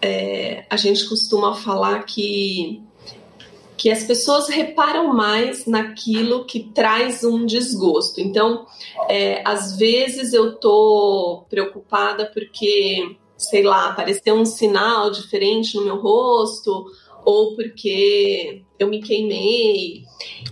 é, 0.01 0.65
a 0.69 0.77
gente 0.77 1.09
costuma 1.09 1.55
falar 1.55 2.05
que 2.05 2.83
que 3.77 3.91
as 3.91 4.05
pessoas 4.05 4.49
reparam 4.49 5.13
mais 5.13 5.67
naquilo 5.67 6.47
que 6.47 6.61
traz 6.61 7.25
um 7.25 7.45
desgosto. 7.45 8.21
Então, 8.21 8.67
é, 9.09 9.43
às 9.45 9.77
vezes 9.77 10.33
eu 10.33 10.57
tô 10.57 11.45
preocupada 11.51 12.31
porque, 12.33 13.17
sei 13.37 13.63
lá, 13.63 13.91
apareceu 13.91 14.37
um 14.37 14.45
sinal 14.45 15.11
diferente 15.11 15.77
no 15.77 15.85
meu 15.85 15.97
rosto, 16.01 16.87
ou 17.25 17.55
porque 17.55 18.63
eu 18.79 18.89
me 18.89 19.01
queimei, 19.01 20.03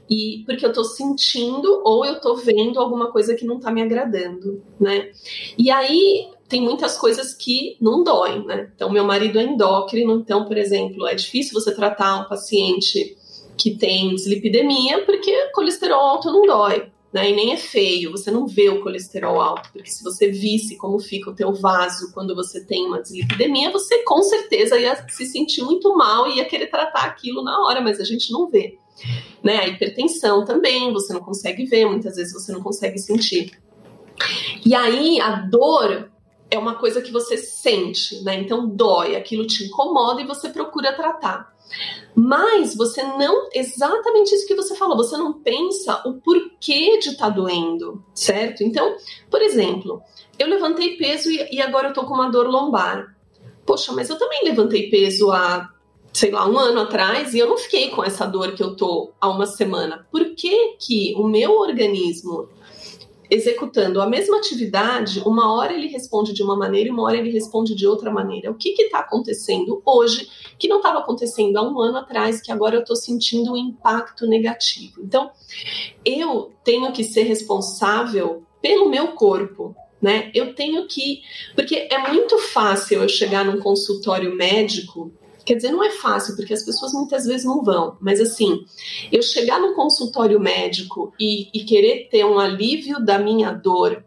e 0.09 0.43
porque 0.47 0.65
eu 0.65 0.73
tô 0.73 0.85
sentindo 0.85 1.83
ou 1.85 2.05
eu 2.05 2.21
tô 2.21 2.37
vendo 2.37 2.79
alguma 2.79 3.11
coisa 3.11 3.35
que 3.35 3.45
não 3.45 3.59
tá 3.59 3.71
me 3.71 3.83
agradando, 3.83 4.63
né? 4.79 5.11
E 5.57 5.71
aí 5.71 6.29
tem 6.49 6.61
muitas 6.61 6.97
coisas 6.99 7.35
que 7.35 7.77
não 7.81 8.05
doem, 8.05 8.45
né? 8.45 8.71
Então, 8.75 8.91
meu 8.91 9.05
marido 9.05 9.39
é 9.39 9.43
endócrino, 9.43 10.17
então, 10.17 10.45
por 10.45 10.59
exemplo, 10.59 11.07
é 11.07 11.15
difícil 11.15 11.59
você 11.59 11.75
tratar 11.75 12.21
um 12.21 12.29
paciente 12.29 13.17
que 13.57 13.77
tem 13.77 14.15
dislipidemia, 14.15 15.05
porque 15.05 15.51
colesterol 15.55 16.01
alto 16.01 16.31
não 16.31 16.47
dói, 16.47 16.91
né? 17.12 17.31
E 17.31 17.35
nem 17.35 17.53
é 17.53 17.57
feio, 17.57 18.11
você 18.11 18.31
não 18.31 18.46
vê 18.46 18.70
o 18.70 18.83
colesterol 18.83 19.40
alto, 19.40 19.70
porque 19.72 19.90
se 19.90 20.03
você 20.03 20.29
visse 20.31 20.77
como 20.77 20.98
fica 20.98 21.31
o 21.31 21.35
teu 21.35 21.53
vaso 21.53 22.12
quando 22.12 22.35
você 22.35 22.64
tem 22.64 22.87
uma 22.87 23.03
dislipidemia, 23.03 23.70
você 23.70 24.03
com 24.03 24.22
certeza 24.22 24.79
ia 24.79 25.07
se 25.09 25.27
sentir 25.27 25.62
muito 25.62 25.94
mal 25.94 26.27
e 26.27 26.37
ia 26.37 26.44
querer 26.44 26.68
tratar 26.68 27.05
aquilo 27.05 27.44
na 27.44 27.59
hora, 27.64 27.81
mas 27.81 28.01
a 28.01 28.05
gente 28.05 28.33
não 28.33 28.48
vê. 28.48 28.79
Né? 29.42 29.59
A 29.59 29.68
hipertensão 29.68 30.44
também, 30.44 30.92
você 30.92 31.12
não 31.12 31.20
consegue 31.20 31.66
ver, 31.66 31.87
muitas 31.87 32.16
vezes 32.16 32.33
você 32.33 32.53
não 32.53 32.62
consegue 32.62 32.98
sentir. 32.98 33.53
E 34.64 34.75
aí 34.75 35.20
a 35.20 35.37
dor 35.37 36.11
é 36.51 36.59
uma 36.59 36.75
coisa 36.75 37.01
que 37.01 37.11
você 37.11 37.37
sente, 37.37 38.22
né? 38.22 38.38
Então 38.38 38.68
dói, 38.68 39.16
aquilo 39.16 39.46
te 39.46 39.64
incomoda 39.64 40.20
e 40.20 40.27
você 40.27 40.51
procura 40.51 40.92
tratar. 40.92 41.52
Mas 42.15 42.75
você 42.75 43.03
não, 43.03 43.49
exatamente 43.53 44.35
isso 44.35 44.47
que 44.47 44.55
você 44.55 44.75
falou, 44.75 44.97
você 44.97 45.17
não 45.17 45.33
pensa 45.33 46.03
o 46.07 46.15
porquê 46.15 46.99
de 46.99 47.11
estar 47.11 47.27
tá 47.27 47.31
doendo, 47.31 48.05
certo? 48.15 48.63
Então, 48.63 48.97
por 49.31 49.41
exemplo, 49.41 50.03
eu 50.39 50.49
levantei 50.49 50.97
peso 50.97 51.31
e, 51.31 51.57
e 51.57 51.61
agora 51.61 51.89
eu 51.89 51.93
tô 51.93 52.05
com 52.05 52.15
uma 52.15 52.31
dor 52.31 52.47
lombar. 52.49 53.17
Poxa, 53.65 53.93
mas 53.93 54.11
eu 54.11 54.19
também 54.19 54.45
levantei 54.45 54.91
peso 54.91 55.31
há, 55.31 55.71
sei 56.13 56.31
lá, 56.31 56.47
um 56.49 56.59
ano 56.59 56.81
atrás 56.81 57.33
e 57.33 57.39
eu 57.39 57.49
não 57.49 57.57
fiquei 57.57 57.91
com 57.91 58.05
essa 58.05 58.27
dor 58.27 58.53
que 58.53 58.63
eu 58.63 58.77
tô 58.77 59.13
há 59.21 59.29
uma 59.29 59.47
semana. 59.47 60.07
Por 60.11 60.35
que 60.35 60.77
que 60.79 61.15
o 61.17 61.27
meu 61.27 61.53
organismo 61.53 62.49
executando 63.33 63.99
a 64.03 64.07
mesma 64.07 64.37
atividade, 64.37 65.23
uma 65.25 65.55
hora 65.55 65.73
ele 65.73 65.87
responde 65.87 66.35
de 66.35 66.42
uma 66.42 66.55
maneira 66.55 66.90
e 66.90 66.92
uma 66.92 67.03
hora 67.03 67.16
ele 67.16 67.31
responde 67.31 67.75
de 67.75 67.87
outra 67.87 68.11
maneira. 68.11 68.51
O 68.51 68.55
que 68.55 68.75
está 68.79 68.99
acontecendo 68.99 69.81
hoje 69.87 70.29
que 70.59 70.68
não 70.68 70.77
estava 70.77 70.99
acontecendo 70.99 71.57
há 71.57 71.62
um 71.62 71.81
ano 71.81 71.97
atrás, 71.97 72.42
que 72.42 72.53
agora 72.53 72.77
eu 72.77 72.83
estou 72.83 72.95
sentindo 72.95 73.53
um 73.53 73.57
impacto 73.57 74.27
negativo? 74.27 75.01
Então, 75.03 75.31
eu 76.05 76.53
tenho 76.62 76.92
que 76.92 77.03
ser 77.03 77.23
responsável 77.23 78.42
pelo 78.61 78.90
meu 78.90 79.09
corpo. 79.12 79.75
Né? 80.01 80.31
Eu 80.35 80.55
tenho 80.55 80.87
que. 80.87 81.23
Porque 81.55 81.88
é 81.90 81.97
muito 82.12 82.37
fácil 82.37 83.03
eu 83.03 83.09
chegar 83.09 83.45
num 83.45 83.61
consultório 83.61 84.35
médico 84.35 85.11
Quer 85.45 85.55
dizer, 85.55 85.71
não 85.71 85.83
é 85.83 85.91
fácil, 85.91 86.37
porque 86.37 86.55
as 86.55 86.65
pessoas 86.65 86.93
muitas 86.93 87.25
vezes 87.25 87.45
não 87.45 87.63
vão. 87.63 87.97
Mas 88.01 88.21
assim, 88.21 88.65
eu 89.11 89.23
chegar 89.23 89.61
no 89.61 89.75
consultório 89.75 90.39
médico 90.39 91.13
e, 91.19 91.49
e 91.53 91.65
querer 91.65 92.09
ter 92.11 92.25
um 92.25 92.39
alívio 92.39 93.05
da 93.05 93.19
minha 93.19 93.53
dor 93.53 94.05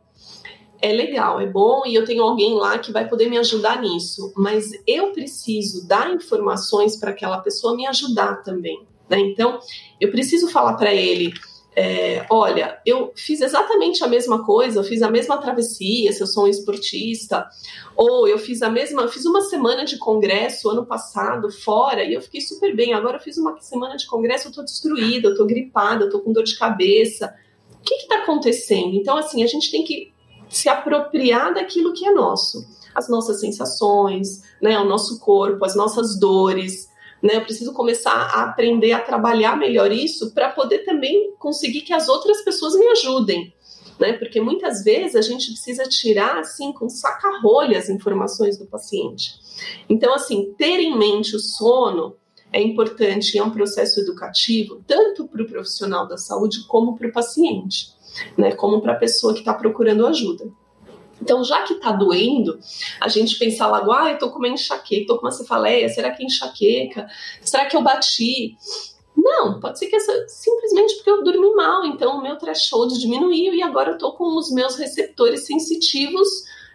é 0.81 0.93
legal, 0.93 1.39
é 1.39 1.47
bom 1.47 1.83
e 1.85 1.95
eu 1.95 2.05
tenho 2.05 2.21
alguém 2.21 2.53
lá 2.53 2.77
que 2.77 2.91
vai 2.91 3.07
poder 3.07 3.29
me 3.29 3.37
ajudar 3.37 3.81
nisso. 3.81 4.31
Mas 4.35 4.71
eu 4.85 5.11
preciso 5.11 5.87
dar 5.87 6.13
informações 6.13 6.95
para 6.95 7.11
aquela 7.11 7.39
pessoa 7.39 7.75
me 7.75 7.87
ajudar 7.87 8.43
também. 8.43 8.85
Né? 9.09 9.19
Então, 9.19 9.59
eu 9.99 10.11
preciso 10.11 10.49
falar 10.49 10.73
para 10.75 10.93
ele 10.93 11.33
é, 11.75 12.25
olha, 12.29 12.79
eu 12.85 13.11
fiz 13.15 13.41
exatamente 13.41 14.01
a 14.01 14.07
mesma 14.07 14.45
coisa, 14.45 14.79
eu 14.79 14.83
fiz 14.83 15.01
a 15.01 15.11
mesma 15.11 15.37
travessia, 15.37 16.13
se 16.13 16.21
eu 16.21 16.27
sou 16.27 16.45
um 16.45 16.47
esportista, 16.47 17.45
ou 17.97 18.27
eu 18.27 18.37
fiz 18.37 18.61
a 18.61 18.69
mesma, 18.69 19.07
fiz 19.09 19.25
uma 19.25 19.41
semana 19.41 19.83
de 19.83 19.97
congresso 19.97 20.69
ano 20.69 20.85
passado 20.85 21.51
fora 21.51 22.03
e 22.03 22.13
eu 22.13 22.21
fiquei 22.21 22.39
super 22.39 22.73
bem. 22.73 22.93
Agora 22.93 23.17
eu 23.17 23.21
fiz 23.21 23.37
uma 23.37 23.59
semana 23.59 23.97
de 23.97 24.07
congresso, 24.07 24.47
eu 24.47 24.53
tô 24.53 24.63
destruída, 24.63 25.27
eu 25.27 25.35
tô 25.35 25.45
gripada, 25.45 26.05
eu 26.05 26.09
tô 26.09 26.21
com 26.21 26.31
dor 26.31 26.43
de 26.43 26.57
cabeça. 26.57 27.35
O 27.73 27.83
que 27.83 27.95
está 27.95 28.19
acontecendo? 28.19 28.95
Então, 28.95 29.17
assim, 29.17 29.43
a 29.43 29.47
gente 29.47 29.69
tem 29.69 29.83
que 29.83 30.13
se 30.47 30.69
apropriar 30.69 31.53
daquilo 31.53 31.93
que 31.93 32.05
é 32.05 32.11
nosso, 32.11 32.65
as 32.93 33.09
nossas 33.09 33.41
sensações, 33.41 34.43
né, 34.61 34.79
o 34.79 34.85
nosso 34.85 35.19
corpo, 35.19 35.65
as 35.65 35.75
nossas 35.75 36.17
dores 36.17 36.87
né? 37.21 37.37
Eu 37.37 37.41
preciso 37.41 37.73
começar 37.73 38.11
a 38.11 38.43
aprender 38.43 38.93
a 38.93 39.01
trabalhar 39.01 39.57
melhor 39.57 39.91
isso 39.91 40.33
para 40.33 40.51
poder 40.51 40.79
também 40.79 41.33
conseguir 41.39 41.81
que 41.81 41.93
as 41.93 42.07
outras 42.07 42.41
pessoas 42.43 42.75
me 42.75 42.87
ajudem. 42.89 43.53
Né? 43.99 44.13
Porque 44.13 44.41
muitas 44.41 44.83
vezes 44.83 45.15
a 45.15 45.21
gente 45.21 45.47
precisa 45.47 45.85
tirar 45.85 46.37
assim 46.37 46.73
com 46.73 46.89
saca-rolha 46.89 47.77
as 47.77 47.89
informações 47.89 48.57
do 48.57 48.65
paciente. 48.65 49.35
Então, 49.89 50.13
assim, 50.13 50.53
ter 50.57 50.79
em 50.79 50.97
mente 50.97 51.35
o 51.35 51.39
sono 51.39 52.15
é 52.51 52.61
importante, 52.61 53.37
é 53.37 53.43
um 53.43 53.51
processo 53.51 53.99
educativo, 53.99 54.81
tanto 54.85 55.27
para 55.27 55.41
o 55.41 55.47
profissional 55.47 56.07
da 56.07 56.17
saúde 56.17 56.65
como 56.67 56.97
para 56.97 57.07
o 57.07 57.11
paciente, 57.11 57.89
né? 58.37 58.53
Como 58.53 58.81
para 58.81 58.93
a 58.93 58.97
pessoa 58.97 59.33
que 59.33 59.39
está 59.39 59.53
procurando 59.53 60.05
ajuda. 60.05 60.49
Então, 61.21 61.43
já 61.43 61.63
que 61.63 61.73
está 61.73 61.91
doendo, 61.91 62.59
a 62.99 63.07
gente 63.07 63.37
pensa 63.37 63.65
logo, 63.67 63.91
ah, 63.91 64.11
eu 64.11 64.17
tô 64.17 64.29
com 64.29 64.39
uma 64.39 64.49
enxaqueca, 64.49 65.07
tô 65.07 65.15
com 65.17 65.25
uma 65.25 65.31
cefaleia, 65.31 65.89
será 65.89 66.11
que 66.11 66.23
é 66.23 66.25
enxaqueca? 66.25 67.07
Será 67.41 67.65
que 67.65 67.75
eu 67.75 67.81
bati? 67.81 68.57
Não, 69.15 69.59
pode 69.59 69.79
ser 69.79 69.87
que 69.87 69.95
essa 69.95 70.27
simplesmente 70.27 70.95
porque 70.95 71.09
eu 71.09 71.23
dormi 71.23 71.55
mal, 71.55 71.85
então 71.85 72.17
o 72.17 72.21
meu 72.21 72.37
threshold 72.37 72.99
diminuiu 72.99 73.53
e 73.53 73.63
agora 73.63 73.91
eu 73.91 73.97
tô 73.97 74.11
com 74.11 74.37
os 74.37 74.51
meus 74.51 74.75
receptores 74.75 75.45
sensitivos 75.45 76.27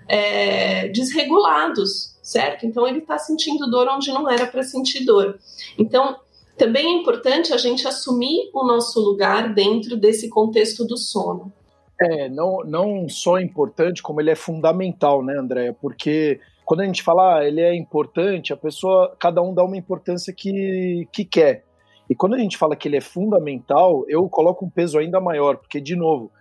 é, 0.09 0.89
desregulados, 0.89 2.17
certo? 2.23 2.65
Então 2.65 2.87
ele 2.87 2.99
está 2.99 3.19
sentindo 3.19 3.71
dor 3.71 3.87
onde 3.89 4.11
não 4.11 4.29
era 4.29 4.47
para 4.47 4.63
sentir 4.63 5.05
dor. 5.05 5.39
Então, 5.79 6.17
também 6.57 6.87
é 6.87 7.01
importante 7.01 7.53
a 7.53 7.57
gente 7.57 7.87
assumir 7.87 8.51
o 8.53 8.67
nosso 8.67 9.01
lugar 9.01 9.55
dentro 9.55 9.97
desse 9.97 10.29
contexto 10.29 10.85
do 10.85 10.97
sono. 10.97 11.53
É, 12.01 12.31
não, 12.31 12.61
não 12.65 13.09
só 13.09 13.39
importante, 13.39 14.03
como 14.03 14.21
ele 14.21 14.31
é 14.31 14.35
fundamental, 14.35 15.23
né, 15.23 15.37
Andréia? 15.39 15.73
Porque 15.75 16.41
quando 16.65 16.81
a 16.81 16.87
gente 16.87 17.03
fala 17.03 17.39
ah, 17.39 17.45
ele 17.47 17.61
é 17.61 17.75
importante, 17.75 18.53
a 18.53 18.57
pessoa, 18.57 19.15
cada 19.19 19.43
um 19.43 19.53
dá 19.53 19.63
uma 19.63 19.77
importância 19.77 20.33
que, 20.33 21.07
que 21.13 21.25
quer. 21.25 21.65
E 22.09 22.15
quando 22.15 22.35
a 22.35 22.39
gente 22.39 22.57
fala 22.57 22.75
que 22.75 22.89
ele 22.89 22.97
é 22.97 23.01
fundamental, 23.01 24.05
eu 24.09 24.29
coloco 24.29 24.65
um 24.65 24.71
peso 24.71 24.99
ainda 24.99 25.21
maior, 25.21 25.59
porque, 25.59 25.81
de 25.81 25.95
novo, 25.95 26.33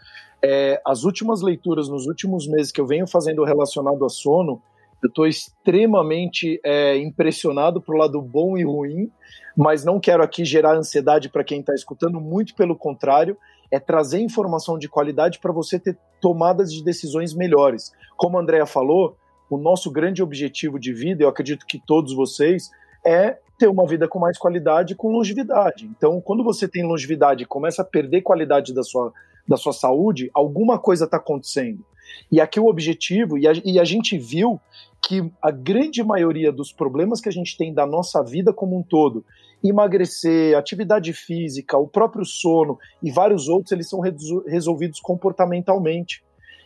é, 0.41 0.81
as 0.85 1.03
últimas 1.03 1.41
leituras 1.41 1.89
nos 1.89 2.07
últimos 2.07 2.47
meses 2.47 2.71
que 2.71 2.79
eu 2.79 2.87
venho 2.87 3.05
fazendo 3.05 3.43
relacionado 3.43 4.03
a 4.05 4.09
sono, 4.09 4.61
eu 5.03 5.09
estou 5.09 5.27
extremamente 5.27 6.59
é, 6.63 6.97
impressionado 6.97 7.81
pro 7.81 7.97
lado 7.97 8.21
bom 8.21 8.57
e 8.57 8.63
ruim, 8.63 9.11
mas 9.55 9.83
não 9.83 9.99
quero 9.99 10.23
aqui 10.23 10.45
gerar 10.45 10.75
ansiedade 10.75 11.29
para 11.29 11.43
quem 11.43 11.59
está 11.59 11.73
escutando, 11.73 12.19
muito 12.19 12.55
pelo 12.55 12.75
contrário 12.75 13.37
é 13.71 13.79
trazer 13.79 14.19
informação 14.19 14.77
de 14.77 14.89
qualidade 14.89 15.39
para 15.39 15.51
você 15.51 15.79
ter 15.79 15.97
tomadas 16.21 16.71
de 16.73 16.83
decisões 16.83 17.33
melhores. 17.33 17.91
Como 18.17 18.37
a 18.37 18.41
Andrea 18.41 18.65
falou, 18.65 19.15
o 19.49 19.57
nosso 19.57 19.91
grande 19.91 20.21
objetivo 20.21 20.79
de 20.79 20.93
vida, 20.93 21.23
eu 21.23 21.29
acredito 21.29 21.65
que 21.65 21.79
todos 21.79 22.13
vocês, 22.13 22.69
é 23.05 23.37
ter 23.57 23.67
uma 23.67 23.85
vida 23.85 24.07
com 24.07 24.19
mais 24.19 24.37
qualidade 24.37 24.95
com 24.95 25.11
longevidade. 25.11 25.85
Então, 25.85 26.21
quando 26.21 26.43
você 26.43 26.67
tem 26.67 26.85
longevidade 26.85 27.43
e 27.43 27.47
começa 27.47 27.81
a 27.81 27.85
perder 27.85 28.21
qualidade 28.21 28.73
da 28.73 28.83
sua, 28.83 29.13
da 29.47 29.57
sua 29.57 29.73
saúde, 29.73 30.29
alguma 30.33 30.79
coisa 30.79 31.05
está 31.05 31.17
acontecendo. 31.17 31.83
E 32.31 32.39
aqui 32.41 32.59
o 32.59 32.67
objetivo, 32.67 33.37
e 33.37 33.47
a, 33.47 33.51
e 33.63 33.79
a 33.79 33.83
gente 33.83 34.17
viu 34.17 34.59
que 35.01 35.31
a 35.41 35.51
grande 35.51 36.03
maioria 36.03 36.51
dos 36.51 36.71
problemas 36.71 37.21
que 37.21 37.29
a 37.29 37.31
gente 37.31 37.57
tem 37.57 37.73
da 37.73 37.85
nossa 37.85 38.23
vida 38.23 38.53
como 38.53 38.77
um 38.77 38.83
todo, 38.83 39.23
emagrecer, 39.63 40.57
atividade 40.57 41.11
física, 41.13 41.77
o 41.77 41.87
próprio 41.87 42.25
sono 42.25 42.77
e 43.03 43.11
vários 43.11 43.47
outros, 43.47 43.71
eles 43.71 43.89
são 43.89 43.99
resolvidos 44.47 44.99
comportamentalmente. 44.99 46.23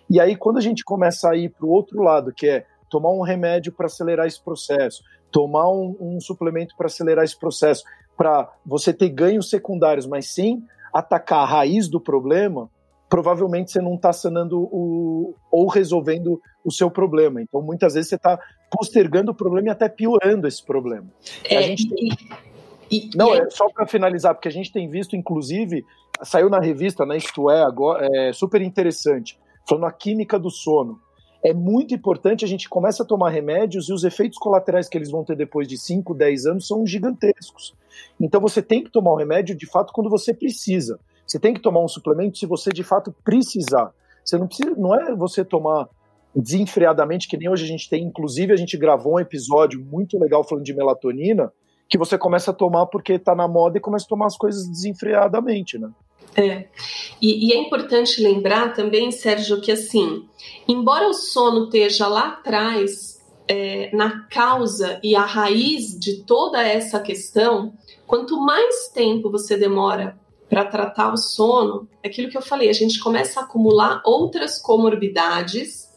E 0.10 0.20
aí, 0.20 0.36
quando 0.36 0.58
a 0.58 0.62
gente 0.62 0.84
começa 0.84 1.30
a 1.30 1.36
ir 1.36 1.50
para 1.50 1.66
o 1.66 1.70
outro 1.70 2.02
lado, 2.02 2.34
que 2.34 2.48
é 2.48 2.66
tomar 2.90 3.12
um 3.12 3.22
remédio 3.22 3.72
para 3.72 3.88
acelerar 3.88 4.28
esse 4.28 4.44
processo, 4.44 5.02
tomar 5.32 5.70
um, 5.72 5.96
um 6.00 6.20
suplemento 6.20 6.76
para 6.78 6.86
acelerar 6.86 7.26
esse 7.26 7.40
processo, 7.40 7.84
para 8.16 8.52
você 8.64 8.94
ter 8.94 9.10
ganhos 9.10 9.50
secundários, 9.50 10.06
mas 10.06 10.28
sem 10.28 10.64
atacar 10.94 11.40
a 11.40 11.46
raiz 11.46 11.88
do 11.88 12.00
problema, 12.00 12.70
provavelmente 13.10 13.72
você 13.72 13.82
não 13.82 13.96
está 13.96 14.14
sanando 14.14 14.60
o, 14.60 15.36
ou 15.52 15.68
resolvendo 15.68 16.40
o 16.64 16.72
seu 16.72 16.92
problema. 16.92 17.42
Então, 17.42 17.62
muitas 17.62 17.96
vezes 17.96 18.10
você 18.10 18.16
está 18.16 18.40
postergando 18.70 19.32
o 19.32 19.36
problema 19.36 19.70
e 19.70 19.72
até 19.72 19.90
piorando 19.90 20.48
esse 20.48 20.64
problema. 20.64 21.08
É, 21.44 21.58
a 21.58 21.62
gente 21.62 21.90
tem... 21.90 22.10
e, 22.98 23.10
não, 23.16 23.34
e 23.34 23.40
é 23.40 23.50
só 23.50 23.70
para 23.70 23.88
finalizar, 23.88 24.34
porque 24.34 24.48
a 24.48 24.52
gente 24.52 24.72
tem 24.72 24.90
visto, 24.90 25.16
inclusive, 25.16 25.86
saiu 26.22 26.50
na 26.50 26.60
revista, 26.60 27.06
né, 27.06 27.18
Isto 27.18 27.50
É, 27.50 27.64
agora, 27.64 28.08
é 28.12 28.34
super 28.34 28.62
interessante, 28.62 29.40
falando 29.68 29.86
a 29.86 29.92
química 29.92 30.38
do 30.38 30.50
sono. 30.50 31.00
É 31.44 31.54
muito 31.54 31.94
importante 31.94 32.46
a 32.46 32.48
gente 32.48 32.70
começa 32.70 33.04
a 33.04 33.06
tomar 33.06 33.30
remédios 33.30 33.90
e 33.90 33.94
os 33.94 34.06
efeitos 34.06 34.38
colaterais 34.38 34.88
que 34.88 34.98
eles 34.98 35.12
vão 35.12 35.26
ter 35.26 35.36
depois 35.36 35.68
de 35.68 35.78
5, 35.78 36.14
10 36.14 36.46
anos 36.46 36.68
são 36.68 36.88
gigantescos. 36.88 37.76
Então 38.20 38.40
você 38.40 38.62
tem 38.62 38.82
que 38.82 38.90
tomar 38.90 39.12
o 39.12 39.18
remédio 39.18 39.54
de 39.54 39.66
fato 39.66 39.92
quando 39.92 40.10
você 40.10 40.34
precisa. 40.34 40.98
Você 41.28 41.38
tem 41.40 41.54
que 41.54 41.62
tomar 41.62 41.82
um 41.82 41.88
suplemento 41.88 42.38
se 42.38 42.46
você 42.46 42.72
de 42.72 42.84
fato 42.84 43.14
precisar. 43.26 43.92
Você 44.24 44.38
não 44.38 44.48
precisa, 44.48 44.74
não 44.78 44.96
é 44.96 45.14
você 45.14 45.44
tomar 45.44 45.90
desenfreadamente, 46.36 47.28
que 47.28 47.38
nem 47.38 47.50
hoje 47.50 47.66
a 47.66 47.68
gente 47.68 47.90
tem. 47.90 48.04
Inclusive, 48.04 48.54
a 48.54 48.56
gente 48.56 48.78
gravou 48.78 49.16
um 49.16 49.20
episódio 49.20 49.84
muito 49.84 50.18
legal 50.18 50.44
falando 50.44 50.64
de 50.64 50.74
melatonina, 50.74 51.52
que 51.94 51.98
você 52.00 52.18
começa 52.18 52.50
a 52.50 52.54
tomar 52.56 52.88
porque 52.88 53.14
está 53.14 53.36
na 53.36 53.48
moda 53.48 53.78
e 53.78 53.80
começa 53.80 54.06
a 54.06 54.10
tomar 54.10 54.26
as 54.26 54.36
coisas 54.36 54.68
desenfreadamente, 54.68 55.78
né? 55.78 55.92
É. 56.36 56.66
E, 57.22 57.48
e, 57.48 57.54
é 57.54 57.56
importante 57.56 58.20
lembrar 58.20 58.74
também, 58.74 59.12
Sérgio, 59.12 59.62
que 59.62 59.72
assim, 59.72 60.28
embora 60.68 61.08
o 61.08 61.14
sono 61.14 61.66
esteja 61.66 62.08
lá 62.08 62.30
atrás, 62.30 63.22
é, 63.48 63.96
na 63.96 64.26
causa 64.26 65.00
e 65.04 65.16
a 65.16 65.22
raiz 65.22 65.96
de 66.00 66.24
toda 66.24 66.64
essa 66.64 67.00
questão, 67.00 67.76
quanto 68.08 68.42
mais 68.42 68.88
tempo 68.88 69.30
você 69.30 69.56
demora 69.56 70.18
para 70.50 70.66
tratar 70.66 71.14
o 71.14 71.18
sono, 71.18 71.88
é 72.02 72.08
aquilo 72.08 72.28
que 72.28 72.38
eu 72.38 72.42
falei, 72.42 72.70
a 72.70 72.74
gente 72.74 73.00
começa 73.00 73.40
a 73.40 73.44
acumular 73.44 74.02
outras 74.04 74.60
comorbidades 74.60 75.88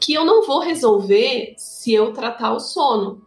que 0.00 0.12
eu 0.12 0.24
não 0.24 0.44
vou 0.44 0.58
resolver 0.58 1.54
se 1.56 1.94
eu 1.94 2.12
tratar 2.12 2.52
o 2.52 2.58
sono. 2.58 3.25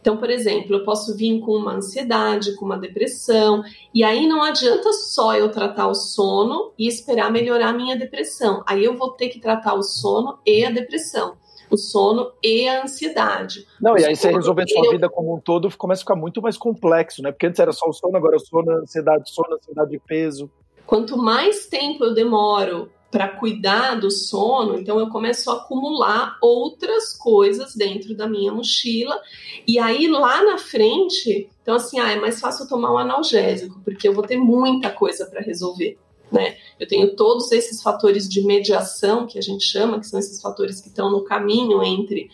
Então, 0.00 0.16
por 0.16 0.30
exemplo, 0.30 0.76
eu 0.76 0.84
posso 0.84 1.16
vir 1.16 1.40
com 1.40 1.52
uma 1.52 1.74
ansiedade, 1.74 2.54
com 2.56 2.64
uma 2.64 2.78
depressão, 2.78 3.62
e 3.94 4.02
aí 4.02 4.26
não 4.26 4.42
adianta 4.42 4.92
só 4.92 5.34
eu 5.34 5.50
tratar 5.50 5.88
o 5.88 5.94
sono 5.94 6.72
e 6.78 6.88
esperar 6.88 7.30
melhorar 7.30 7.68
a 7.68 7.72
minha 7.72 7.96
depressão. 7.96 8.62
Aí 8.66 8.84
eu 8.84 8.96
vou 8.96 9.12
ter 9.12 9.28
que 9.28 9.40
tratar 9.40 9.74
o 9.74 9.82
sono 9.82 10.38
e 10.46 10.64
a 10.64 10.70
depressão 10.70 11.36
o 11.70 11.76
sono 11.76 12.32
e 12.42 12.68
a 12.68 12.82
ansiedade. 12.82 13.64
Não, 13.80 13.96
e 13.96 14.04
aí 14.04 14.16
você 14.16 14.32
resolver 14.32 14.64
a 14.64 14.66
sua 14.66 14.90
vida 14.90 15.08
como 15.08 15.36
um 15.36 15.40
todo 15.40 15.70
começa 15.78 16.00
a 16.00 16.02
ficar 16.02 16.16
muito 16.16 16.42
mais 16.42 16.56
complexo, 16.56 17.22
né? 17.22 17.30
Porque 17.30 17.46
antes 17.46 17.60
era 17.60 17.72
só 17.72 17.88
o 17.88 17.92
sono, 17.92 18.16
agora 18.16 18.34
é 18.34 18.38
o 18.38 18.40
sono, 18.40 18.70
a 18.72 18.74
ansiedade, 18.80 19.30
sono, 19.30 19.54
ansiedade 19.54 19.90
de 19.90 19.98
peso. 20.00 20.50
Quanto 20.84 21.16
mais 21.16 21.68
tempo 21.68 22.04
eu 22.04 22.12
demoro 22.12 22.90
para 23.10 23.28
cuidar 23.28 23.96
do 23.96 24.10
sono, 24.10 24.78
então 24.78 25.00
eu 25.00 25.08
começo 25.08 25.50
a 25.50 25.56
acumular 25.56 26.38
outras 26.40 27.12
coisas 27.12 27.74
dentro 27.74 28.14
da 28.14 28.28
minha 28.28 28.52
mochila. 28.52 29.20
E 29.66 29.78
aí 29.78 30.06
lá 30.06 30.44
na 30.44 30.58
frente, 30.58 31.50
então 31.62 31.74
assim, 31.74 31.98
ah, 31.98 32.12
é 32.12 32.16
mais 32.16 32.40
fácil 32.40 32.68
tomar 32.68 32.92
um 32.92 32.98
analgésico, 32.98 33.80
porque 33.84 34.06
eu 34.06 34.14
vou 34.14 34.24
ter 34.24 34.36
muita 34.36 34.90
coisa 34.90 35.26
para 35.26 35.40
resolver. 35.40 35.98
Né? 36.30 36.56
Eu 36.78 36.86
tenho 36.86 37.16
todos 37.16 37.50
esses 37.50 37.82
fatores 37.82 38.28
de 38.28 38.42
mediação 38.42 39.26
que 39.26 39.38
a 39.38 39.42
gente 39.42 39.64
chama, 39.64 39.98
que 39.98 40.06
são 40.06 40.20
esses 40.20 40.40
fatores 40.40 40.80
que 40.80 40.88
estão 40.88 41.10
no 41.10 41.24
caminho 41.24 41.82
entre 41.82 42.30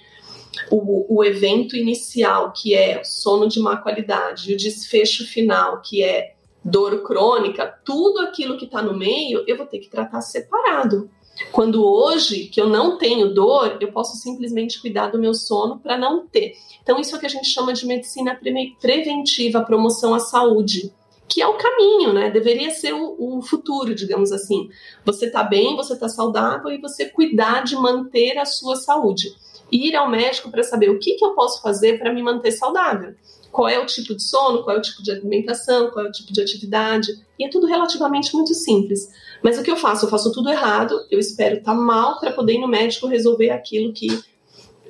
o, 0.71 1.17
o 1.19 1.25
evento 1.25 1.75
inicial, 1.75 2.53
que 2.53 2.75
é 2.75 3.03
sono 3.03 3.49
de 3.49 3.59
má 3.61 3.79
qualidade, 3.79 4.51
e 4.51 4.55
o 4.55 4.57
desfecho 4.59 5.27
final, 5.27 5.81
que 5.81 6.03
é 6.03 6.36
dor 6.67 7.03
crônica, 7.03 7.67
tudo 7.85 8.21
aquilo 8.21 8.57
que 8.57 8.65
está 8.65 8.83
no 8.83 8.97
meio, 8.97 9.45
eu 9.47 9.57
vou 9.57 9.67
ter 9.67 9.79
que 9.79 9.89
tratar 9.89 10.21
separado. 10.21 11.09
Quando 11.53 11.85
hoje, 11.85 12.47
que 12.47 12.61
eu 12.61 12.69
não 12.69 12.97
tenho 12.97 13.33
dor, 13.33 13.77
eu 13.81 13.93
posso 13.93 14.17
simplesmente 14.17 14.81
cuidar 14.81 15.09
do 15.09 15.19
meu 15.19 15.35
sono 15.35 15.79
para 15.79 15.97
não 15.97 16.27
ter. 16.27 16.55
Então, 16.83 16.99
isso 16.99 17.15
é 17.15 17.19
o 17.19 17.21
que 17.21 17.27
a 17.27 17.31
gente 17.31 17.49
chama 17.49 17.73
de 17.73 17.87
medicina 17.87 18.39
preventiva, 18.81 19.63
promoção 19.63 20.15
à 20.15 20.19
saúde 20.19 20.93
que 21.29 21.43
é 21.43 21.47
o 21.47 21.59
caminho, 21.59 22.13
né? 22.13 22.31
Deveria 22.31 22.71
ser 22.71 22.93
o, 22.93 23.17
o 23.19 23.43
futuro, 23.43 23.95
digamos 23.95 24.31
assim. 24.31 24.69
Você 25.05 25.29
tá 25.29 25.43
bem, 25.43 25.75
você 25.75 25.99
tá 25.99 26.09
saudável 26.09 26.71
e 26.71 26.81
você 26.81 27.07
cuidar 27.07 27.65
de 27.65 27.75
manter 27.75 28.39
a 28.39 28.45
sua 28.45 28.77
saúde. 28.77 29.35
Ir 29.71 29.97
ao 29.97 30.09
médico 30.09 30.51
para 30.51 30.63
saber 30.63 30.89
o 30.89 30.99
que, 30.99 31.15
que 31.15 31.25
eu 31.25 31.35
posso 31.35 31.61
fazer 31.61 31.99
para 31.99 32.13
me 32.13 32.23
manter 32.23 32.53
saudável. 32.53 33.15
Qual 33.57 33.71
é 33.71 33.79
o 33.79 33.87
tipo 33.87 34.15
de 34.15 34.23
sono, 34.23 34.63
qual 34.63 34.77
é 34.77 34.79
o 34.79 34.83
tipo 34.83 35.03
de 35.03 35.11
alimentação, 35.11 35.91
qual 35.91 36.05
é 36.05 36.09
o 36.11 36.13
tipo 36.13 36.31
de 36.31 36.43
atividade. 36.43 37.09
E 37.39 37.47
é 37.47 37.49
tudo 37.49 37.67
relativamente 37.67 38.35
muito 38.35 38.53
simples. 38.53 39.11
Mas 39.43 39.59
o 39.59 39.63
que 39.63 39.71
eu 39.71 39.79
faço? 39.79 40.05
Eu 40.05 40.11
faço 40.11 40.31
tudo 40.31 40.51
errado, 40.51 40.95
eu 41.11 41.19
espero 41.19 41.57
estar 41.57 41.73
tá 41.73 41.79
mal 41.79 42.21
para 42.21 42.33
poder 42.33 42.57
ir 42.57 42.61
no 42.61 42.69
médico 42.69 43.07
resolver 43.07 43.49
aquilo 43.49 43.95
que 43.95 44.09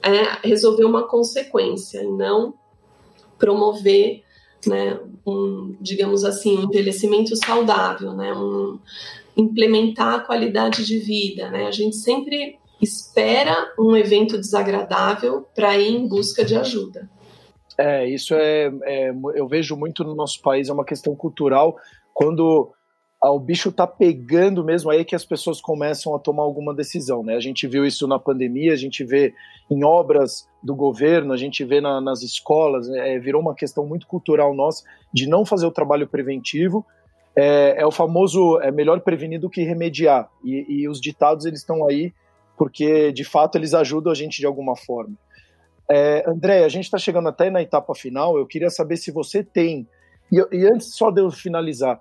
é 0.02 0.48
resolver 0.48 0.84
uma 0.84 1.06
consequência 1.06 2.02
e 2.02 2.10
não 2.10 2.54
promover 3.38 4.24
né, 4.66 4.98
um, 5.24 5.76
digamos 5.80 6.24
assim, 6.24 6.58
um 6.58 6.64
envelhecimento 6.64 7.36
saudável, 7.36 8.14
né, 8.14 8.32
um, 8.32 8.80
implementar 9.36 10.14
a 10.14 10.20
qualidade 10.20 10.84
de 10.84 10.98
vida. 10.98 11.50
Né? 11.50 11.68
A 11.68 11.70
gente 11.70 11.94
sempre 11.94 12.58
espera 12.82 13.72
um 13.78 13.96
evento 13.96 14.36
desagradável 14.36 15.46
para 15.54 15.78
ir 15.78 15.94
em 15.94 16.08
busca 16.08 16.44
de 16.44 16.56
ajuda. 16.56 17.08
É, 17.78 18.06
isso 18.08 18.34
é, 18.34 18.72
é, 18.84 19.14
eu 19.34 19.46
vejo 19.46 19.76
muito 19.76 20.02
no 20.02 20.14
nosso 20.14 20.40
país, 20.40 20.68
é 20.68 20.72
uma 20.72 20.84
questão 20.84 21.14
cultural. 21.14 21.76
Quando 22.14 22.72
ah, 23.22 23.30
o 23.30 23.40
bicho 23.40 23.72
tá 23.72 23.86
pegando 23.86 24.64
mesmo, 24.64 24.90
aí 24.90 25.04
que 25.04 25.14
as 25.14 25.24
pessoas 25.24 25.60
começam 25.60 26.14
a 26.14 26.18
tomar 26.18 26.42
alguma 26.42 26.74
decisão, 26.74 27.22
né? 27.22 27.34
A 27.34 27.40
gente 27.40 27.66
viu 27.66 27.84
isso 27.84 28.06
na 28.06 28.18
pandemia, 28.18 28.72
a 28.72 28.76
gente 28.76 29.04
vê 29.04 29.34
em 29.70 29.84
obras 29.84 30.48
do 30.62 30.74
governo, 30.74 31.32
a 31.32 31.36
gente 31.36 31.64
vê 31.64 31.80
na, 31.80 32.00
nas 32.00 32.22
escolas, 32.22 32.88
é, 32.88 33.18
virou 33.18 33.40
uma 33.42 33.54
questão 33.54 33.86
muito 33.86 34.06
cultural 34.06 34.54
nossa 34.54 34.84
de 35.12 35.28
não 35.28 35.44
fazer 35.44 35.66
o 35.66 35.70
trabalho 35.70 36.06
preventivo. 36.06 36.84
É, 37.34 37.82
é 37.82 37.86
o 37.86 37.90
famoso 37.90 38.58
é 38.60 38.70
melhor 38.70 39.00
prevenir 39.00 39.40
do 39.40 39.50
que 39.50 39.62
remediar. 39.62 40.30
E, 40.44 40.64
e 40.68 40.88
os 40.88 41.00
ditados 41.00 41.44
eles 41.44 41.60
estão 41.60 41.86
aí 41.86 42.12
porque 42.56 43.12
de 43.12 43.24
fato 43.24 43.58
eles 43.58 43.74
ajudam 43.74 44.10
a 44.10 44.14
gente 44.14 44.38
de 44.38 44.46
alguma 44.46 44.76
forma. 44.76 45.14
É, 45.90 46.28
André, 46.28 46.64
a 46.64 46.68
gente 46.68 46.84
está 46.84 46.98
chegando 46.98 47.28
até 47.28 47.50
na 47.50 47.62
etapa 47.62 47.94
final. 47.94 48.36
Eu 48.36 48.46
queria 48.46 48.70
saber 48.70 48.96
se 48.96 49.10
você 49.10 49.42
tem 49.42 49.86
e, 50.32 50.36
e 50.52 50.66
antes 50.66 50.94
só 50.94 51.10
de 51.10 51.20
eu 51.20 51.30
finalizar, 51.30 52.00